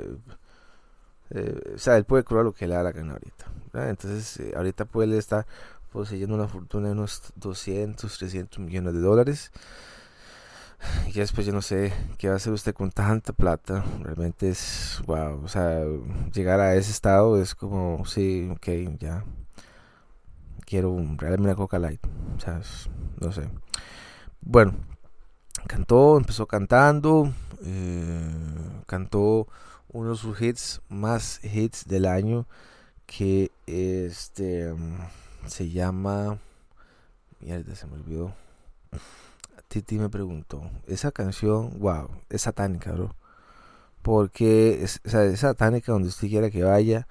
eh, 1.30 1.73
o 1.75 1.78
sea 1.78 1.97
él 1.97 2.04
puede 2.04 2.25
cobrar 2.25 2.44
lo 2.44 2.52
que 2.52 2.66
le 2.66 2.75
da 2.75 2.82
la 2.82 2.92
gana 2.92 3.12
ahorita. 3.12 3.47
Entonces, 3.88 4.40
eh, 4.40 4.52
ahorita 4.56 4.85
puede 4.85 5.16
estar 5.18 5.47
poseyendo 5.92 6.34
una 6.34 6.49
fortuna 6.49 6.88
de 6.88 6.94
unos 6.94 7.32
200, 7.37 8.18
300 8.18 8.58
millones 8.58 8.94
de 8.94 9.00
dólares. 9.00 9.52
Y 11.06 11.12
después 11.12 11.46
yo 11.46 11.52
no 11.52 11.62
sé 11.62 11.92
qué 12.18 12.28
va 12.28 12.34
a 12.34 12.37
hacer 12.37 12.52
usted 12.52 12.75
con 12.75 12.90
tanta 12.90 13.32
plata. 13.32 13.84
Realmente 14.00 14.49
es, 14.49 15.02
wow, 15.06 15.42
o 15.44 15.49
sea, 15.49 15.84
llegar 16.32 16.61
a 16.61 16.75
ese 16.75 16.90
estado 16.90 17.40
es 17.40 17.54
como, 17.54 18.04
sí, 18.04 18.49
ok, 18.50 18.99
ya. 18.99 19.25
Quiero 20.64 20.96
realmente 21.18 21.42
una 21.42 21.54
Coca 21.54 21.78
Light. 21.78 22.00
O 22.37 22.40
sea, 22.40 22.61
no 23.20 23.32
sé. 23.32 23.49
Bueno, 24.40 24.75
cantó, 25.66 26.16
empezó 26.16 26.46
cantando. 26.46 27.32
Eh, 27.64 28.82
cantó 28.87 29.46
uno 29.88 30.11
de 30.11 30.16
sus 30.16 30.40
hits, 30.40 30.80
más 30.88 31.44
hits 31.44 31.87
del 31.87 32.06
año. 32.06 32.46
Que 33.06 33.50
este 33.66 34.72
se 35.46 35.70
llama. 35.70 36.38
Mierda, 37.40 37.75
se 37.75 37.87
me 37.87 37.94
olvidó. 37.94 38.34
Titi 39.68 39.99
me 39.99 40.11
preguntó, 40.11 40.70
esa 40.87 41.12
canción, 41.12 41.78
wow, 41.78 42.11
es 42.28 42.42
satánica, 42.42 42.92
bro. 42.92 43.14
Porque 44.02 44.82
es, 44.82 45.00
satánica 45.38 45.92
donde 45.92 46.08
usted 46.08 46.28
quiera 46.28 46.50
que 46.50 46.62
vaya. 46.62 47.06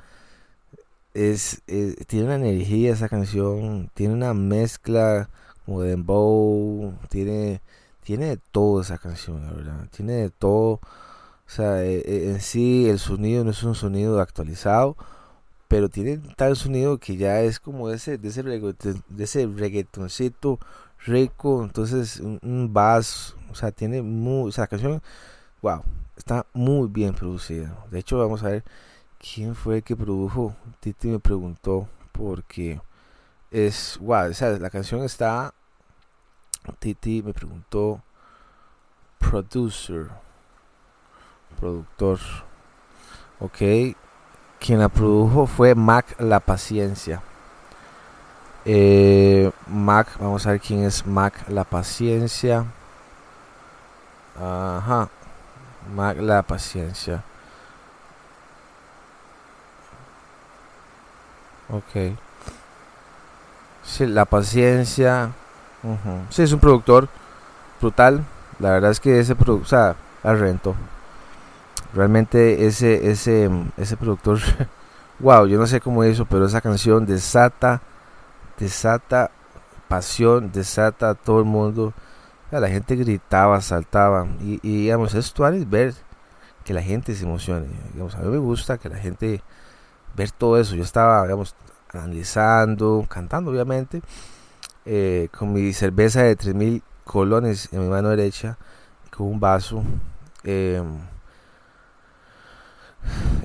Es, 1.13 1.63
tiene 2.07 2.25
una 2.25 2.35
energía 2.35 2.93
esa 2.93 3.09
canción, 3.09 3.89
tiene 3.95 4.13
una 4.13 4.33
mezcla 4.33 5.29
como 5.65 5.81
de 5.81 5.89
dembow, 5.89 6.93
tiene, 7.09 7.61
tiene 8.03 8.27
de 8.27 8.37
todo 8.37 8.81
esa 8.81 8.97
canción, 8.97 9.45
la 9.45 9.53
verdad. 9.53 9.87
Tiene 9.89 10.13
de 10.13 10.29
todo. 10.29 10.73
O 10.73 11.53
sea, 11.53 11.83
e, 11.83 11.97
e, 11.99 12.29
en 12.31 12.41
sí 12.41 12.87
el 12.89 12.99
sonido 12.99 13.43
no 13.43 13.51
es 13.51 13.63
un 13.63 13.75
sonido 13.75 14.21
actualizado, 14.21 14.95
pero 15.71 15.87
tiene 15.87 16.17
tal 16.35 16.57
sonido 16.57 16.97
que 16.97 17.15
ya 17.15 17.39
es 17.39 17.57
como 17.61 17.89
ese, 17.91 18.19
ese, 18.21 18.43
de 18.43 19.23
ese 19.23 19.47
reggaetoncito 19.47 20.59
rico, 21.05 21.63
entonces 21.63 22.19
un, 22.19 22.73
bass, 22.73 23.37
o 23.49 23.55
sea, 23.55 23.71
tiene 23.71 24.01
muy, 24.01 24.49
o 24.49 24.51
sea, 24.51 24.63
la 24.63 24.67
canción, 24.67 25.01
wow, 25.61 25.81
está 26.17 26.45
muy 26.51 26.89
bien 26.89 27.13
producida. 27.13 27.85
De 27.89 27.99
hecho, 27.99 28.17
vamos 28.17 28.43
a 28.43 28.49
ver 28.49 28.65
quién 29.17 29.55
fue 29.55 29.77
el 29.77 29.83
que 29.83 29.95
produjo. 29.95 30.53
Titi 30.81 31.07
me 31.07 31.19
preguntó 31.19 31.87
porque 32.11 32.81
es, 33.49 33.97
wow, 34.01 34.29
o 34.29 34.33
sea, 34.33 34.49
la 34.59 34.69
canción 34.69 35.05
está, 35.05 35.53
Titi 36.79 37.23
me 37.23 37.31
preguntó, 37.33 38.03
producer, 39.19 40.09
productor, 41.57 42.19
ok, 43.39 43.95
quien 44.61 44.79
la 44.79 44.89
produjo 44.89 45.47
fue 45.47 45.75
Mac 45.75 46.05
La 46.19 46.39
Paciencia. 46.39 47.21
Eh, 48.63 49.51
Mac, 49.67 50.07
vamos 50.19 50.45
a 50.45 50.51
ver 50.51 50.61
quién 50.61 50.83
es 50.83 51.05
Mac 51.05 51.33
La 51.49 51.63
Paciencia. 51.63 52.65
Ajá. 54.39 55.09
Mac 55.95 56.17
La 56.19 56.43
Paciencia. 56.43 57.23
Ok. 61.69 62.15
Sí, 63.83 64.05
La 64.05 64.25
Paciencia. 64.25 65.31
Sí, 66.29 66.43
es 66.43 66.51
un 66.51 66.59
productor 66.59 67.09
brutal. 67.81 68.23
La 68.59 68.69
verdad 68.69 68.91
es 68.91 68.99
que 68.99 69.19
ese 69.19 69.35
producto, 69.35 69.65
o 69.65 69.67
sea, 69.67 69.95
la 70.23 70.35
rento. 70.35 70.75
Realmente 71.93 72.65
ese, 72.65 73.11
ese, 73.11 73.49
ese 73.77 73.97
productor, 73.97 74.39
wow, 75.19 75.45
yo 75.45 75.57
no 75.57 75.67
sé 75.67 75.81
cómo 75.81 76.05
hizo, 76.05 76.25
pero 76.25 76.45
esa 76.45 76.61
canción 76.61 77.05
desata, 77.05 77.81
desata 78.57 79.31
pasión, 79.87 80.51
desata 80.53 81.09
a 81.09 81.15
todo 81.15 81.39
el 81.39 81.45
mundo. 81.45 81.93
La 82.49 82.67
gente 82.69 82.95
gritaba, 82.95 83.59
saltaba. 83.61 84.25
Y, 84.41 84.59
y 84.63 84.83
digamos, 84.83 85.13
es 85.15 85.33
ver 85.69 85.93
que 86.63 86.73
la 86.73 86.81
gente 86.81 87.15
se 87.15 87.25
emocione. 87.25 87.67
Digamos, 87.93 88.15
a 88.15 88.19
mí 88.19 88.27
me 88.27 88.37
gusta 88.37 88.77
que 88.77 88.89
la 88.89 88.97
gente 88.97 89.41
ver 90.15 90.31
todo 90.31 90.57
eso. 90.57 90.75
Yo 90.75 90.83
estaba, 90.83 91.23
digamos, 91.23 91.55
analizando, 91.93 93.05
cantando 93.09 93.51
obviamente, 93.51 94.01
eh, 94.85 95.29
con 95.37 95.53
mi 95.53 95.73
cerveza 95.73 96.23
de 96.23 96.35
3000 96.35 96.83
colones 97.03 97.69
en 97.71 97.81
mi 97.81 97.87
mano 97.89 98.09
derecha, 98.09 98.57
con 99.15 99.27
un 99.27 99.39
vaso. 99.39 99.83
Eh, 100.43 100.81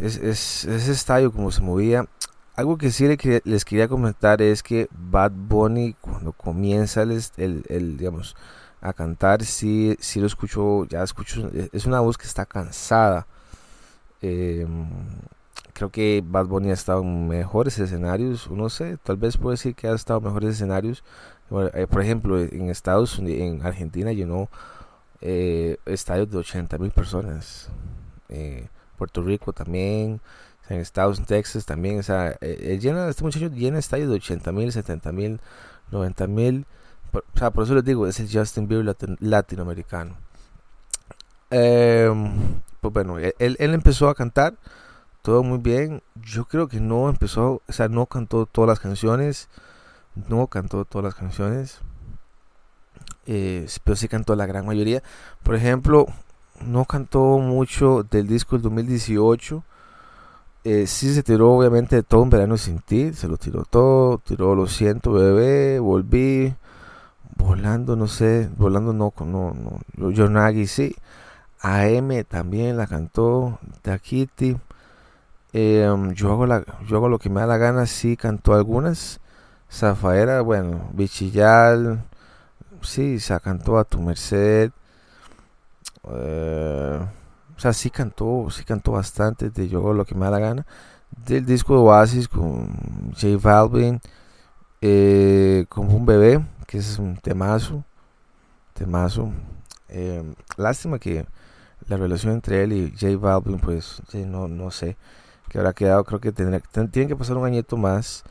es, 0.00 0.16
ese 0.64 0.92
estadio 0.92 1.32
como 1.32 1.50
se 1.50 1.62
movía. 1.62 2.06
Algo 2.54 2.78
que 2.78 2.90
sí 2.90 3.06
les 3.44 3.64
quería 3.64 3.88
comentar 3.88 4.40
es 4.40 4.62
que 4.62 4.88
Bad 4.90 5.32
Bunny 5.32 5.94
cuando 6.00 6.32
comienza 6.32 7.02
el, 7.02 7.22
el, 7.36 7.96
digamos, 7.98 8.34
a 8.80 8.92
cantar, 8.92 9.44
sí, 9.44 9.96
sí 10.00 10.20
lo 10.20 10.26
escucho, 10.26 10.86
ya 10.86 11.02
escucho, 11.02 11.50
es 11.72 11.84
una 11.86 12.00
voz 12.00 12.16
que 12.16 12.26
está 12.26 12.46
cansada. 12.46 13.26
Eh, 14.22 14.66
creo 15.75 15.90
que 15.90 16.22
Bad 16.26 16.46
Bunny 16.46 16.70
ha 16.70 16.75
estado 16.75 17.02
en 17.02 17.28
mejores 17.28 17.78
escenarios, 17.78 18.50
no 18.50 18.70
sé, 18.70 18.96
tal 19.02 19.18
vez 19.18 19.36
puedo 19.36 19.50
decir 19.50 19.75
que 19.75 19.88
ha 19.88 19.94
estado 19.94 20.20
en 20.20 20.25
mejores 20.25 20.54
escenarios. 20.54 21.04
Eh, 21.75 21.86
por 21.88 22.02
ejemplo, 22.02 22.40
en 22.40 22.70
Estados 22.70 23.18
Unidos, 23.18 23.40
en 23.40 23.66
Argentina 23.66 24.12
llenó 24.12 24.48
eh, 25.20 25.76
estadios 25.86 26.30
de 26.30 26.38
80 26.38 26.78
mil 26.78 26.90
personas. 26.90 27.68
Eh, 28.28 28.68
Puerto 28.96 29.22
Rico 29.22 29.52
también, 29.52 30.20
en 30.68 30.80
Estados 30.80 31.18
Unidos, 31.18 31.28
Texas 31.28 31.66
también, 31.66 32.00
o 32.00 32.02
sea, 32.02 32.38
llena, 32.40 33.08
este 33.08 33.22
muchacho 33.22 33.48
llena 33.48 33.78
estadios 33.78 34.08
de 34.08 34.16
80 34.16 34.52
mil, 34.52 34.72
70 34.72 35.12
mil, 35.12 35.40
90 35.90 36.26
mil. 36.26 36.66
O 37.12 37.38
sea, 37.38 37.50
por 37.50 37.64
eso 37.64 37.74
les 37.74 37.84
digo, 37.84 38.06
es 38.06 38.20
el 38.20 38.28
Justin 38.30 38.68
Bieber 38.68 38.96
latinoamericano. 39.20 40.16
Em, 41.50 42.60
pues 42.80 42.92
bueno, 42.92 43.18
él, 43.18 43.32
él 43.38 43.74
empezó 43.74 44.08
a 44.08 44.14
cantar 44.14 44.54
todo 45.26 45.42
muy 45.42 45.58
bien. 45.58 46.02
Yo 46.14 46.44
creo 46.44 46.68
que 46.68 46.80
no 46.80 47.08
empezó, 47.08 47.62
o 47.66 47.72
sea, 47.72 47.88
no 47.88 48.06
cantó 48.06 48.46
todas 48.46 48.68
las 48.68 48.80
canciones. 48.80 49.48
No 50.28 50.46
cantó 50.46 50.84
todas 50.84 51.04
las 51.04 51.14
canciones. 51.14 51.80
Eh, 53.26 53.66
pero 53.84 53.96
sí 53.96 54.06
cantó 54.08 54.36
la 54.36 54.46
gran 54.46 54.66
mayoría. 54.66 55.02
Por 55.42 55.56
ejemplo, 55.56 56.06
no 56.64 56.84
cantó 56.84 57.38
mucho 57.38 58.02
del 58.02 58.26
disco 58.26 58.56
del 58.56 58.62
2018. 58.62 59.62
Eh, 60.64 60.86
sí 60.86 61.14
se 61.14 61.22
tiró 61.22 61.52
obviamente 61.52 62.02
todo 62.02 62.22
un 62.22 62.30
verano 62.30 62.56
sin 62.56 62.80
ti. 62.80 63.12
Se 63.12 63.28
lo 63.28 63.36
tiró 63.36 63.64
todo. 63.64 64.18
Tiró 64.18 64.54
Lo 64.54 64.66
siento, 64.66 65.12
bebé. 65.12 65.78
Volví. 65.78 66.54
Volando, 67.36 67.96
no 67.96 68.08
sé. 68.08 68.48
Volando 68.56 68.92
no. 68.92 69.12
no, 69.20 69.54
no 69.96 70.10
Yornagi 70.10 70.66
sí. 70.66 70.96
AM 71.60 72.25
también 72.25 72.76
la 72.76 72.86
cantó. 72.86 73.58
Da 73.82 73.98
Kitty. 73.98 74.56
Em, 75.52 76.12
yo, 76.12 76.32
hago 76.32 76.46
yo 76.86 76.96
hago 76.96 77.08
lo 77.08 77.18
que 77.18 77.30
me 77.30 77.40
da 77.40 77.46
la 77.46 77.56
gana, 77.56 77.86
sí 77.86 78.16
cantó 78.16 78.54
algunas. 78.54 79.20
Zafaera, 79.72 80.42
bueno, 80.42 80.90
Bichillal, 80.92 82.04
sí, 82.82 83.20
se 83.20 83.40
cantó 83.40 83.78
a 83.78 83.84
tu 83.84 84.00
merced. 84.00 84.70
Eh, 86.10 87.00
o 87.56 87.60
sea, 87.60 87.72
sí 87.72 87.90
cantó, 87.90 88.48
sí 88.50 88.64
cantó 88.64 88.92
bastante 88.92 89.50
de 89.50 89.68
Yo 89.68 89.92
lo 89.92 90.04
que 90.04 90.14
me 90.14 90.26
da 90.26 90.32
la 90.32 90.38
gana. 90.38 90.66
Del 91.26 91.46
disco 91.46 91.75
de 91.75 91.80
Oasis 91.80 92.28
con 92.28 92.68
J 93.12 93.38
Balvin, 93.40 94.00
eh, 94.80 95.66
como 95.69 95.97
un 95.97 96.06
bebé, 96.06 96.45
que 96.66 96.78
es 96.78 96.99
un 96.99 97.16
temazo, 97.16 97.84
temazo. 98.75 99.32
Em, 99.88 100.34
lástima 100.56 100.99
que 100.99 101.26
la 101.88 101.97
relación 101.97 102.34
entre 102.34 102.64
él 102.64 102.73
y 102.73 102.90
J 102.92 103.16
Balvin, 103.16 103.58
pues, 103.58 104.02
no, 104.14 104.49
no 104.49 104.71
sé 104.71 104.97
que 105.49 105.58
habrá 105.58 105.73
quedado, 105.73 106.04
creo 106.04 106.21
que 106.21 106.32
tendrá, 106.32 106.60
tienen 106.90 107.08
que 107.08 107.16
pasar 107.16 107.36
un 107.36 107.47
añito 107.47 107.76
más, 107.76 108.25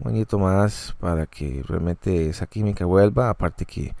un 0.00 0.08
añito 0.08 0.38
más 0.38 0.94
para 0.98 1.26
que 1.26 1.62
realmente 1.66 2.28
esa 2.28 2.46
química 2.46 2.84
vuelva, 2.84 3.30
aparte 3.30 3.66
que 3.66 3.94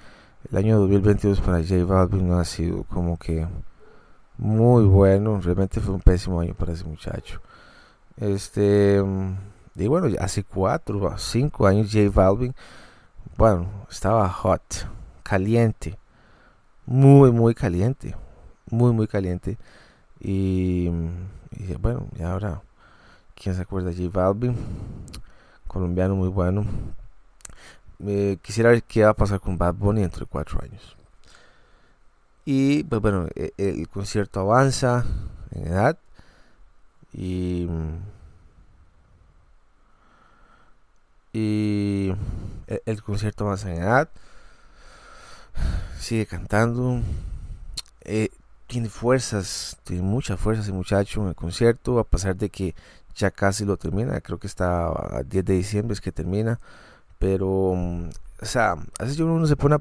el 0.50 0.56
año 0.56 0.78
2022 0.78 1.40
para 1.40 1.58
J 1.62 1.84
Balvin 1.84 2.28
no 2.28 2.38
ha 2.38 2.44
sido 2.44 2.84
como 2.84 3.18
que 3.18 3.46
muy 4.36 4.84
bueno, 4.84 5.40
realmente 5.40 5.80
fue 5.80 5.94
un 5.94 6.00
pésimo 6.00 6.40
año 6.40 6.54
para 6.54 6.72
ese 6.72 6.84
muchacho. 6.84 7.40
Este, 8.16 9.02
y 9.76 9.86
bueno, 9.86 10.08
hace 10.20 10.44
cuatro 10.44 11.02
o 11.02 11.18
cinco 11.18 11.66
años 11.66 11.90
J 11.92 12.10
Balvin, 12.10 12.54
bueno, 13.36 13.68
estaba 13.90 14.28
hot, 14.28 14.88
caliente, 15.22 15.98
muy, 16.86 17.32
muy 17.32 17.54
caliente, 17.54 18.14
muy, 18.70 18.92
muy 18.92 19.06
caliente. 19.06 19.58
Y 20.20 20.90
y 21.56 21.74
bueno, 21.74 22.08
y 22.18 22.22
ahora, 22.22 22.62
¿quién 23.34 23.54
se 23.54 23.62
acuerda? 23.62 23.92
J 23.92 24.08
Balvin, 24.12 24.56
colombiano 25.68 26.16
muy 26.16 26.28
bueno. 26.28 26.64
Quisiera 28.42 28.70
ver 28.70 28.82
qué 28.82 29.04
va 29.04 29.10
a 29.10 29.14
pasar 29.14 29.40
con 29.40 29.58
Bad 29.58 29.74
Bunny 29.74 30.02
dentro 30.02 30.20
de 30.20 30.30
cuatro 30.30 30.60
años. 30.62 30.96
Y 32.44 32.84
pues 32.84 33.00
bueno, 33.00 33.28
e, 33.34 33.52
el, 33.56 33.88
concierto 33.88 34.40
avanza 34.40 35.04
en 35.52 35.66
edad. 35.66 35.98
Y, 37.12 37.68
y 41.32 42.12
el, 42.66 42.82
el 42.86 43.02
concierto 43.02 43.46
avanza 43.46 43.70
en 43.72 43.82
edad. 43.82 44.08
Sigue 45.98 46.26
cantando. 46.26 47.00
Eh, 48.02 48.30
tiene 48.66 48.88
fuerzas, 48.88 49.78
tiene 49.84 50.02
muchas 50.02 50.38
fuerzas 50.40 50.66
el 50.68 50.74
muchacho 50.74 51.22
en 51.22 51.28
el 51.28 51.34
concierto, 51.34 51.98
a 51.98 52.04
pesar 52.04 52.36
de 52.36 52.50
que 52.50 52.74
ya 53.14 53.30
casi 53.30 53.64
lo 53.64 53.76
termina, 53.76 54.20
creo 54.20 54.38
que 54.38 54.46
está 54.46 54.86
a 54.88 55.22
10 55.22 55.44
de 55.44 55.54
diciembre 55.54 55.94
es 55.94 56.00
que 56.00 56.12
termina, 56.12 56.58
pero, 57.18 57.72
o 57.72 58.10
sea, 58.42 58.72
a 58.72 59.02
veces 59.04 59.18
uno 59.20 59.46
se 59.46 59.56
pone 59.56 59.76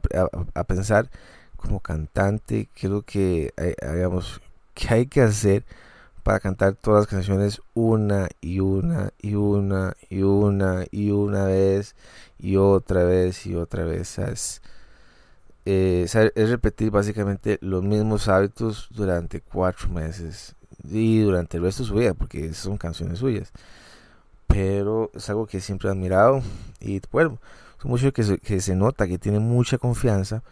a, 0.55 0.63
pensar 0.63 1.09
como 1.57 1.79
cantante, 1.79 2.69
qué 2.73 2.87
es 2.87 2.91
lo 2.91 3.01
que, 3.03 3.53
hagamos, 3.81 4.41
qué 4.73 4.93
hay 4.93 5.05
que 5.07 5.21
hacer 5.21 5.65
para 6.23 6.39
cantar 6.39 6.75
todas 6.75 7.01
las 7.01 7.07
canciones 7.07 7.61
una 7.73 8.29
y 8.41 8.59
una 8.59 9.11
y 9.21 9.35
una 9.35 9.95
y 10.09 10.21
una 10.23 10.85
y 10.89 11.11
una 11.11 11.45
vez 11.45 11.95
y 12.39 12.55
otra 12.57 13.03
vez 13.03 13.45
y 13.45 13.55
otra 13.55 13.83
vez, 13.83 14.07
¿sabes? 14.07 14.61
Eh, 15.65 16.05
es 16.35 16.49
repetir 16.49 16.91
básicamente 16.91 17.57
los 17.61 17.83
mismos 17.83 18.27
hábitos 18.27 18.87
durante 18.91 19.41
cuatro 19.41 19.89
meses 19.89 20.55
y 20.83 21.21
durante 21.21 21.57
el 21.57 21.63
resto 21.63 21.83
de 21.83 21.89
su 21.89 21.95
vida, 21.95 22.13
porque 22.13 22.53
son 22.53 22.77
canciones 22.77 23.19
suyas. 23.19 23.51
Pero 24.53 25.09
es 25.15 25.27
algo 25.31 25.47
que 25.47 25.59
siempre 25.59 25.89
he 25.89 25.91
admirado 25.91 26.43
y 26.79 27.01
bueno, 27.11 27.39
es 27.79 27.85
mucho 27.85 28.13
que 28.13 28.21
se, 28.21 28.37
que 28.37 28.61
se 28.61 28.75
nota 28.75 29.07
que 29.07 29.17
tiene 29.17 29.39
mucha 29.39 29.79
confianza 29.79 30.43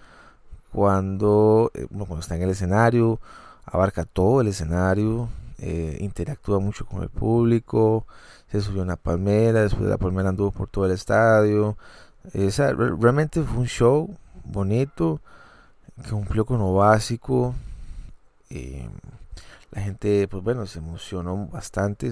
cuando, 0.71 1.69
eh, 1.75 1.85
cuando 1.87 2.19
está 2.19 2.35
en 2.35 2.41
el 2.41 2.49
escenario, 2.49 3.19
abarca 3.63 4.05
todo 4.05 4.41
el 4.41 4.47
escenario, 4.47 5.29
eh, 5.59 5.97
interactúa 6.01 6.59
mucho 6.59 6.87
con 6.87 7.03
el 7.03 7.09
público, 7.09 8.07
se 8.51 8.61
subió 8.61 8.81
a 8.81 8.85
una 8.85 8.95
palmera, 8.95 9.61
después 9.61 9.83
de 9.83 9.91
la 9.91 9.97
palmera 9.97 10.29
anduvo 10.29 10.49
por 10.49 10.67
todo 10.67 10.87
el 10.87 10.93
estadio. 10.93 11.77
realmente 12.33 13.43
fue 13.43 13.59
un 13.59 13.67
show 13.67 14.17
bonito, 14.45 15.21
que 16.03 16.09
cumplió 16.09 16.43
con 16.43 16.57
lo 16.57 16.73
básico. 16.73 17.53
Eh, 18.49 18.89
la 19.71 19.81
gente, 19.81 20.27
pues 20.27 20.43
bueno, 20.43 20.65
se 20.65 20.79
emocionó 20.79 21.47
bastante. 21.47 22.11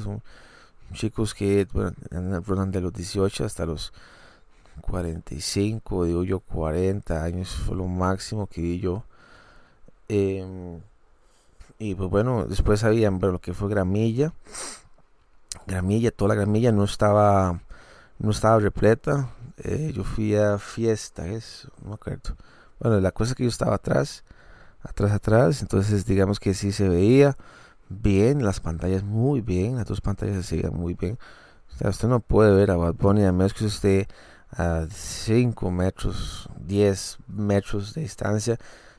Chicos 0.94 1.34
que 1.34 1.68
bueno, 1.72 2.66
de 2.68 2.82
los 2.82 2.94
18 2.94 3.46
hasta 3.46 3.66
los 3.66 3.94
45, 4.82 6.06
digo 6.06 6.24
yo 6.24 6.40
40 6.40 7.24
años, 7.24 7.50
fue 7.50 7.76
lo 7.76 7.86
máximo 7.86 8.48
que 8.48 8.62
vi 8.62 8.80
yo. 8.80 9.04
Em, 10.08 10.82
y 11.78 11.96
pues 11.96 12.10
bueno, 12.10 12.46
después 12.46 12.84
habían 12.84 13.20
lo 13.20 13.40
que 13.40 13.54
fue 13.54 13.70
Gramilla. 13.70 14.34
Gramilla, 15.68 16.12
toda 16.12 16.30
la 16.30 16.36
Gramilla 16.36 16.72
no 16.72 16.84
estaba 16.84 17.62
no 18.20 18.32
estaba 18.32 18.60
repleta, 18.60 19.30
eh, 19.58 19.94
yo 19.96 20.04
fui 20.04 20.36
a 20.36 20.58
fiesta, 20.58 21.28
eso, 21.28 21.70
no 21.82 21.90
me 21.90 21.96
acuerdo. 21.96 22.36
Bueno, 22.80 23.00
la 23.00 23.12
cosa 23.12 23.32
es 23.32 23.36
que 23.36 23.44
yo 23.44 23.50
estaba 23.50 23.76
atrás, 23.76 24.24
atrás, 24.84 25.12
atrás, 25.12 25.62
entonces 25.62 26.06
digamos 26.06 26.40
que 26.40 26.54
sí 26.54 26.72
se 26.72 26.90
veía 26.90 27.38
bien, 27.90 28.44
las 28.44 28.60
pantallas 28.60 29.04
muy 29.04 29.42
bien, 29.42 29.76
las 29.76 29.86
dos 29.86 30.02
pantallas 30.02 30.46
se 30.46 30.58
veían 30.58 30.76
muy 30.76 30.94
bien. 30.94 31.18
O 31.74 31.78
sea, 31.78 31.90
usted 31.90 32.08
no 32.08 32.20
puede 32.20 32.54
ver 32.54 32.72
a 32.72 32.78
Bad 32.78 32.96
Bunny 32.96 33.26
a 33.26 33.32
menos 33.32 33.54
que 33.54 33.66
usted 33.66 34.08
a 34.52 34.88
5 34.90 35.72
metros, 35.72 36.50
10 36.60 37.20
metros 37.28 37.94
de 37.94 38.02
distancia 38.02 38.58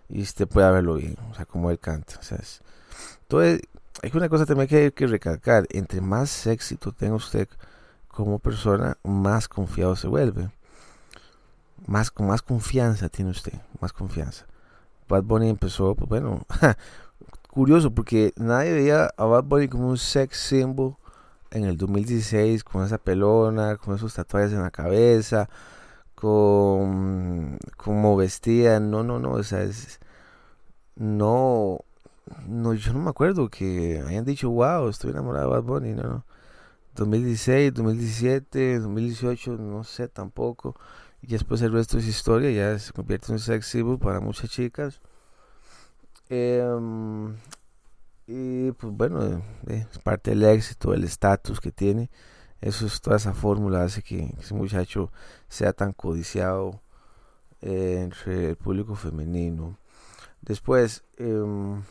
y 0.08 0.22
usted 0.22 0.46
pueda 0.46 0.70
verlo 0.70 0.94
bien, 0.94 1.16
o 1.30 1.34
sea, 1.34 1.44
como 1.44 1.70
él 1.70 1.78
canta. 1.78 2.14
Entonces, 2.14 2.62
hay 4.02 4.10
una 4.14 4.28
cosa 4.28 4.46
también 4.46 4.68
que 4.68 4.76
hay 4.76 4.90
que 4.92 5.06
recalcar. 5.06 5.66
Entre 5.70 6.00
más 6.00 6.46
éxito 6.46 6.92
tenga 6.92 7.14
usted 7.14 7.48
como 8.08 8.38
persona, 8.38 8.96
más 9.02 9.48
confiado 9.48 9.96
se 9.96 10.08
vuelve. 10.08 10.50
Más, 11.86 12.10
con 12.10 12.26
más 12.26 12.42
confianza 12.42 13.08
tiene 13.08 13.30
usted, 13.30 13.54
más 13.80 13.92
confianza. 13.92 14.46
Bad 15.08 15.24
Bunny 15.24 15.48
empezó, 15.48 15.94
pues 15.94 16.08
bueno, 16.08 16.46
curioso 17.50 17.90
porque 17.92 18.32
nadie 18.36 18.72
veía 18.72 19.10
a 19.16 19.24
Bad 19.24 19.44
Bunny 19.44 19.68
como 19.68 19.88
un 19.88 19.98
sex 19.98 20.36
symbol 20.38 20.96
en 21.50 21.64
el 21.64 21.76
2016 21.76 22.64
con 22.64 22.84
esa 22.84 22.98
pelona, 22.98 23.76
con 23.76 23.94
esos 23.96 24.14
tatuajes 24.14 24.52
en 24.52 24.62
la 24.62 24.70
cabeza, 24.70 25.48
con 26.14 27.58
como 27.76 28.16
vestía, 28.16 28.80
no, 28.80 29.02
no, 29.04 29.18
no, 29.18 29.32
o 29.32 29.42
sea, 29.42 29.62
es, 29.62 30.00
no, 30.96 31.80
no, 32.46 32.74
yo 32.74 32.92
no 32.92 33.00
me 33.00 33.10
acuerdo 33.10 33.48
que 33.50 34.02
hayan 34.06 34.24
dicho, 34.24 34.50
wow, 34.50 34.88
estoy 34.88 35.10
enamorado 35.12 35.50
de 35.50 35.56
Bad 35.56 35.62
Bunny, 35.64 35.94
no, 35.94 36.02
no. 36.04 36.24
2016, 36.96 37.72
2017, 37.74 38.80
2018, 38.80 39.56
no 39.58 39.84
sé 39.84 40.08
tampoco. 40.08 40.76
Y 41.22 41.28
después 41.28 41.62
el 41.62 41.72
resto 41.72 41.98
es 41.98 42.06
historia, 42.06 42.50
ya 42.50 42.78
se 42.78 42.92
convierte 42.92 43.28
en 43.28 43.34
un 43.34 43.38
sex 43.40 43.66
symbol 43.66 43.98
para 43.98 44.20
muchas 44.20 44.50
chicas. 44.50 45.00
Em, 46.30 47.36
y 48.26 48.70
pues 48.72 48.92
bueno, 48.96 49.42
eh, 49.66 49.86
es 49.92 49.98
parte 49.98 50.30
del 50.30 50.44
éxito, 50.44 50.94
el 50.94 51.04
estatus 51.04 51.60
que 51.60 51.72
tiene. 51.72 52.10
Eso 52.60 52.86
es 52.86 53.00
toda 53.00 53.16
esa 53.16 53.34
fórmula 53.34 53.82
hace 53.84 54.02
que, 54.02 54.34
ese 54.38 54.54
muchacho 54.54 55.10
sea 55.48 55.72
tan 55.72 55.92
codiciado 55.92 56.80
eh, 57.62 58.00
entre 58.02 58.50
el 58.50 58.56
público 58.56 58.94
femenino. 58.94 59.76
Después 60.42 61.04
em, 61.18 61.82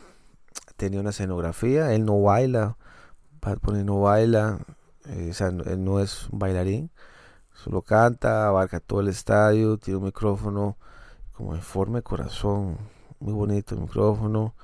tenía 0.76 1.00
una 1.00 1.10
escenografía, 1.10 1.94
él 1.94 2.04
no 2.06 2.22
baila, 2.22 2.76
Bad 3.42 3.58
no 3.84 4.00
baila, 4.02 4.60
eh, 5.06 5.28
o 5.30 5.34
sea, 5.34 5.48
él 5.48 5.84
no 5.84 6.00
es 6.00 6.28
un 6.30 6.38
bailarín, 6.38 6.90
solo 7.54 7.82
canta, 7.82 8.48
abarca 8.48 8.80
todo 8.80 9.00
el 9.00 9.08
estadio, 9.08 9.78
tiene 9.78 9.98
un 9.98 10.04
micrófono 10.06 10.76
como 11.32 11.54
en 11.54 11.62
forma 11.62 11.98
de 11.98 12.02
corazón, 12.04 12.78
muy 13.20 13.32
bonito 13.32 13.74
el 13.74 13.82
micrófono. 13.82 14.54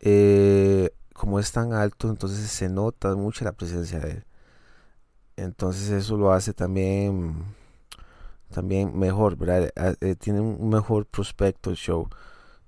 Eh, 0.00 0.90
como 1.12 1.38
es 1.38 1.52
tan 1.52 1.72
alto, 1.72 2.08
entonces 2.08 2.50
se 2.50 2.68
nota 2.68 3.14
mucho 3.14 3.44
la 3.44 3.52
presencia 3.52 4.00
de 4.00 4.10
él. 4.12 4.24
Entonces 5.36 5.90
eso 5.90 6.16
lo 6.16 6.32
hace 6.32 6.52
también 6.52 7.44
también 8.52 8.96
mejor, 8.96 9.36
¿verdad? 9.36 9.72
Eh, 10.00 10.14
tiene 10.14 10.40
un 10.40 10.68
mejor 10.68 11.06
prospecto 11.06 11.70
el 11.70 11.76
show. 11.76 12.08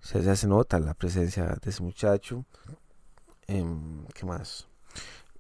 Se, 0.00 0.20
ya 0.22 0.34
se 0.34 0.48
nota 0.48 0.80
la 0.80 0.94
presencia 0.94 1.56
de 1.62 1.70
ese 1.70 1.82
muchacho. 1.82 2.44
Em, 3.46 4.04
¿Qué 4.14 4.26
más? 4.26 4.66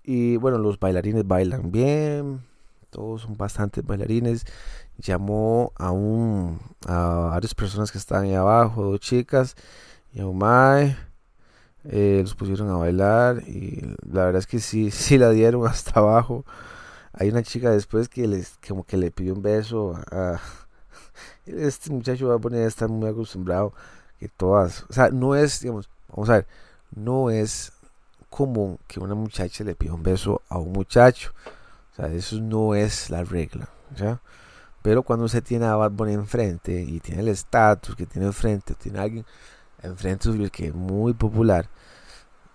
Y 0.04 0.36
bueno, 0.36 0.58
los 0.58 0.78
bailarines 0.78 1.26
bailan 1.26 1.72
bien. 1.72 2.44
Todos 2.90 3.22
son 3.22 3.36
bastantes 3.36 3.84
bailarines. 3.84 4.44
Llamó 4.98 5.72
a 5.76 5.90
un 5.90 6.60
a 6.86 7.30
varias 7.32 7.54
personas 7.54 7.90
que 7.90 7.98
estaban 7.98 8.24
ahí 8.24 8.34
abajo, 8.34 8.82
dos 8.84 9.00
chicas 9.00 9.56
y 10.12 10.20
a 10.20 10.26
un 10.26 10.38
mae. 10.38 10.96
Eh, 11.84 12.20
los 12.22 12.34
pusieron 12.34 12.70
a 12.70 12.76
bailar 12.76 13.42
y 13.46 13.82
la 14.10 14.24
verdad 14.24 14.38
es 14.38 14.46
que 14.46 14.58
sí, 14.58 14.90
sí 14.92 15.18
la 15.18 15.30
dieron 15.30 15.66
hasta 15.66 16.00
abajo. 16.00 16.44
Hay 17.12 17.28
una 17.28 17.42
chica 17.42 17.70
después 17.70 18.08
que 18.08 18.26
les 18.26 18.58
como 18.66 18.84
que 18.84 18.96
le 18.96 19.10
pidió 19.10 19.34
un 19.34 19.42
beso 19.42 19.94
a, 20.10 20.40
este 21.46 21.90
muchacho 21.90 22.28
va 22.28 22.36
a 22.36 22.38
poner 22.38 22.66
estar 22.66 22.88
muy 22.88 23.08
acostumbrado 23.08 23.72
que 24.18 24.28
todas, 24.28 24.84
o 24.88 24.92
sea, 24.92 25.10
no 25.10 25.34
es, 25.34 25.60
digamos, 25.60 25.90
vamos 26.08 26.30
a 26.30 26.34
ver, 26.34 26.46
no 26.94 27.30
es 27.30 27.72
común 28.30 28.78
que 28.88 29.00
una 29.00 29.14
muchacha 29.14 29.64
le 29.64 29.74
pida 29.74 29.94
un 29.94 30.02
beso 30.02 30.42
a 30.48 30.58
un 30.58 30.72
muchacho. 30.72 31.32
O 31.92 31.96
sea, 31.96 32.08
eso 32.08 32.40
no 32.40 32.74
es 32.74 33.10
la 33.10 33.22
regla, 33.22 33.68
¿ya? 33.96 34.20
Pero 34.84 35.02
cuando 35.02 35.24
usted 35.24 35.42
tiene 35.42 35.64
a 35.64 35.76
Bad 35.76 35.92
Bunny 35.92 36.12
enfrente 36.12 36.82
y 36.82 37.00
tiene 37.00 37.22
el 37.22 37.28
estatus 37.28 37.96
que 37.96 38.04
tiene 38.04 38.26
enfrente, 38.26 38.74
tiene 38.74 38.98
a 38.98 39.02
alguien 39.04 39.24
enfrente 39.82 40.28
que 40.50 40.66
es 40.66 40.74
muy 40.74 41.14
popular, 41.14 41.70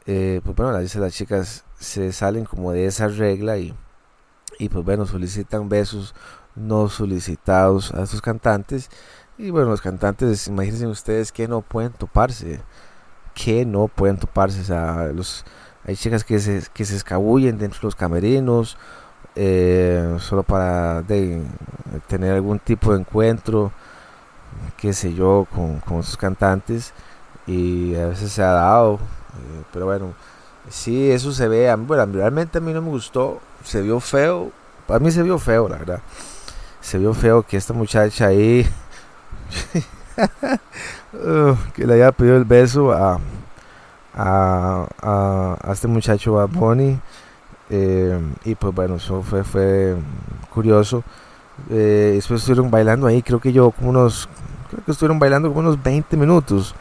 eh, 0.05 0.39
pues 0.43 0.55
bueno, 0.55 0.71
las, 0.71 0.93
las 0.93 1.11
chicas 1.11 1.65
se 1.79 2.11
salen 2.11 2.45
como 2.45 2.71
de 2.71 2.85
esa 2.85 3.07
regla 3.07 3.57
y, 3.57 3.73
y 4.59 4.69
pues 4.69 4.85
bueno, 4.85 5.07
solicitan 5.07 5.69
besos 5.69 6.13
no 6.55 6.87
solicitados 6.87 7.91
a 7.95 8.03
estos 8.03 8.21
cantantes. 8.21 8.91
Y 9.39 9.49
bueno, 9.49 9.69
los 9.71 9.81
cantantes, 9.81 10.47
imagínense 10.47 10.85
ustedes 10.85 11.31
que 11.31 11.47
no 11.47 11.61
pueden 11.61 11.93
toparse, 11.93 12.61
que 13.33 13.65
no 13.65 13.87
pueden 13.87 14.19
toparse, 14.19 14.61
o 14.61 14.65
sea, 14.65 15.07
los 15.07 15.45
hay 15.83 15.95
chicas 15.95 16.23
que 16.23 16.39
se, 16.39 16.61
que 16.75 16.85
se 16.85 16.95
escabullen 16.95 17.57
dentro 17.57 17.79
de 17.79 17.87
los 17.87 17.95
camerinos 17.95 18.77
eh, 19.41 20.17
solo 20.19 20.43
para 20.43 21.01
tener 22.07 22.33
algún 22.33 22.59
tipo 22.59 22.91
de 22.91 22.99
encuentro, 22.99 23.71
qué 24.75 24.91
sé 24.91 25.13
yo, 25.13 25.47
con, 25.55 25.79
con 25.79 26.03
sus 26.03 26.17
cantantes. 26.17 26.93
Y 27.47 27.95
a 27.95 28.07
veces 28.07 28.33
se 28.33 28.43
ha 28.43 28.51
dado, 28.51 28.95
eh, 28.95 29.63
pero 29.71 29.85
bueno, 29.85 30.13
sí, 30.69 31.09
eso 31.09 31.31
se 31.31 31.47
ve. 31.47 31.73
Bueno, 31.75 32.05
realmente 32.11 32.57
a 32.57 32.61
mí 32.61 32.73
no 32.73 32.81
me 32.81 32.89
gustó, 32.89 33.39
se 33.63 33.81
vio 33.81 34.01
feo. 34.01 34.51
Para 34.85 34.99
mí 34.99 35.09
se 35.09 35.23
vio 35.23 35.39
feo, 35.39 35.69
la 35.69 35.77
verdad. 35.77 36.01
Se 36.81 36.97
vio 36.97 37.13
feo 37.13 37.41
que 37.43 37.55
esta 37.55 37.73
muchacha 37.73 38.27
ahí, 38.27 38.67
uh, 41.13 41.55
que 41.73 41.87
le 41.87 41.93
haya 41.93 42.11
pedido 42.11 42.35
el 42.35 42.45
beso 42.45 42.91
a, 42.91 43.19
a, 44.13 44.85
a, 45.01 45.71
este 45.71 45.87
muchacho 45.87 46.33
Bad 46.33 46.49
Bunny. 46.49 46.99
Eh, 47.69 48.19
y 48.45 48.55
pues 48.55 48.73
bueno, 48.73 48.95
eso 48.95 49.21
fue, 49.21 49.43
fue 49.43 49.95
curioso. 50.53 51.03
Eh, 51.69 52.13
después 52.15 52.41
estuvieron 52.41 52.71
bailando 52.71 53.07
ahí, 53.07 53.21
creo 53.21 53.39
que 53.39 53.51
yo 53.51 53.71
como 53.71 53.89
unos, 53.89 54.29
creo 54.69 54.83
que 54.85 54.91
estuvieron 54.91 55.19
bailando 55.19 55.51
unos 55.51 55.81
20 55.81 56.17
minutos, 56.17 56.75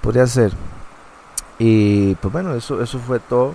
podría 0.00 0.26
ser. 0.26 0.52
Y 1.58 2.14
pues 2.16 2.32
bueno, 2.32 2.54
eso, 2.54 2.82
eso 2.82 2.98
fue 2.98 3.20
todo. 3.20 3.54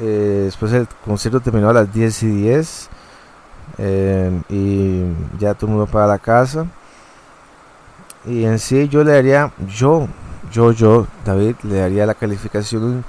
Eh, 0.00 0.42
después 0.44 0.72
el 0.72 0.86
concierto 1.04 1.40
terminó 1.40 1.70
a 1.70 1.72
las 1.72 1.92
10 1.92 2.22
y 2.22 2.26
10. 2.28 2.90
y 4.48 5.02
ya 5.38 5.54
todo 5.54 5.66
el 5.66 5.72
mundo 5.72 5.86
para 5.86 6.06
la 6.06 6.18
casa. 6.18 6.66
Y 8.26 8.44
en 8.44 8.58
sí 8.58 8.88
yo 8.88 9.04
le 9.04 9.12
daría, 9.12 9.52
yo 9.68 10.08
yo, 10.50 10.72
yo, 10.72 11.06
David, 11.24 11.56
le 11.62 11.76
daría 11.76 12.06
la 12.06 12.14
calificación 12.14 13.04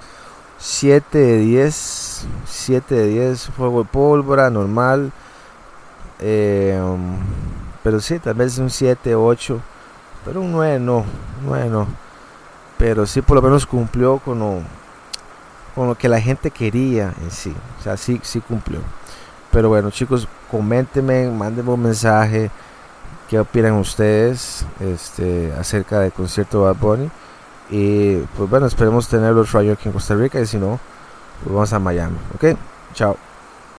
7 0.58 1.18
de 1.18 1.38
10. 1.40 2.09
7 2.46 2.96
de 2.96 3.08
10, 3.08 3.50
fuego 3.50 3.84
de 3.84 3.90
pólvora, 3.90 4.50
normal. 4.50 5.12
Eh, 6.20 6.80
pero 7.84 8.00
sí, 8.00 8.20
tal 8.20 8.34
vez 8.34 8.58
un 8.58 8.70
7, 8.70 9.16
8. 9.16 9.62
Pero 10.26 10.42
un 10.42 10.52
9 10.52 10.80
no, 10.80 11.06
9 11.46 11.70
no. 11.70 11.88
Pero 12.78 13.06
sí, 13.06 13.22
por 13.22 13.36
lo 13.36 13.42
menos 13.42 13.66
cumplió 13.66 14.20
con 14.20 14.40
lo, 14.40 14.60
con 15.76 15.88
lo 15.88 15.96
que 15.96 16.10
la 16.10 16.22
gente 16.22 16.52
quería 16.52 17.14
en 17.22 17.32
sí. 17.32 17.54
O 17.80 17.84
sea, 17.84 17.98
sí, 17.98 18.20
sí 18.24 18.42
cumplió. 18.42 18.80
Pero 19.52 19.70
bueno, 19.70 19.90
chicos, 19.92 20.28
coméntenme, 20.52 21.30
mándenme 21.30 21.72
un 21.72 21.82
mensaje. 21.82 22.52
¿Qué 23.30 23.40
opinan 23.40 23.74
ustedes 23.74 24.66
este, 24.80 25.54
acerca 25.60 26.00
del 26.00 26.12
concierto 26.12 26.60
de 26.60 26.66
Bad 26.66 26.76
Bunny? 26.76 27.12
Y 27.70 28.18
pues 28.38 28.50
bueno, 28.50 28.66
esperemos 28.66 29.08
tenerlo 29.08 29.42
otro 29.42 29.60
año 29.60 29.74
aquí 29.74 29.88
en 29.88 29.94
Costa 29.94 30.16
Rica 30.16 30.40
y 30.40 30.46
si 30.48 30.58
no, 30.58 30.80
pues 31.44 31.54
vamos 31.54 31.74
a 31.74 31.80
Miami. 31.80 32.18
¿Ok? 32.36 32.58
Chao. 32.94 33.29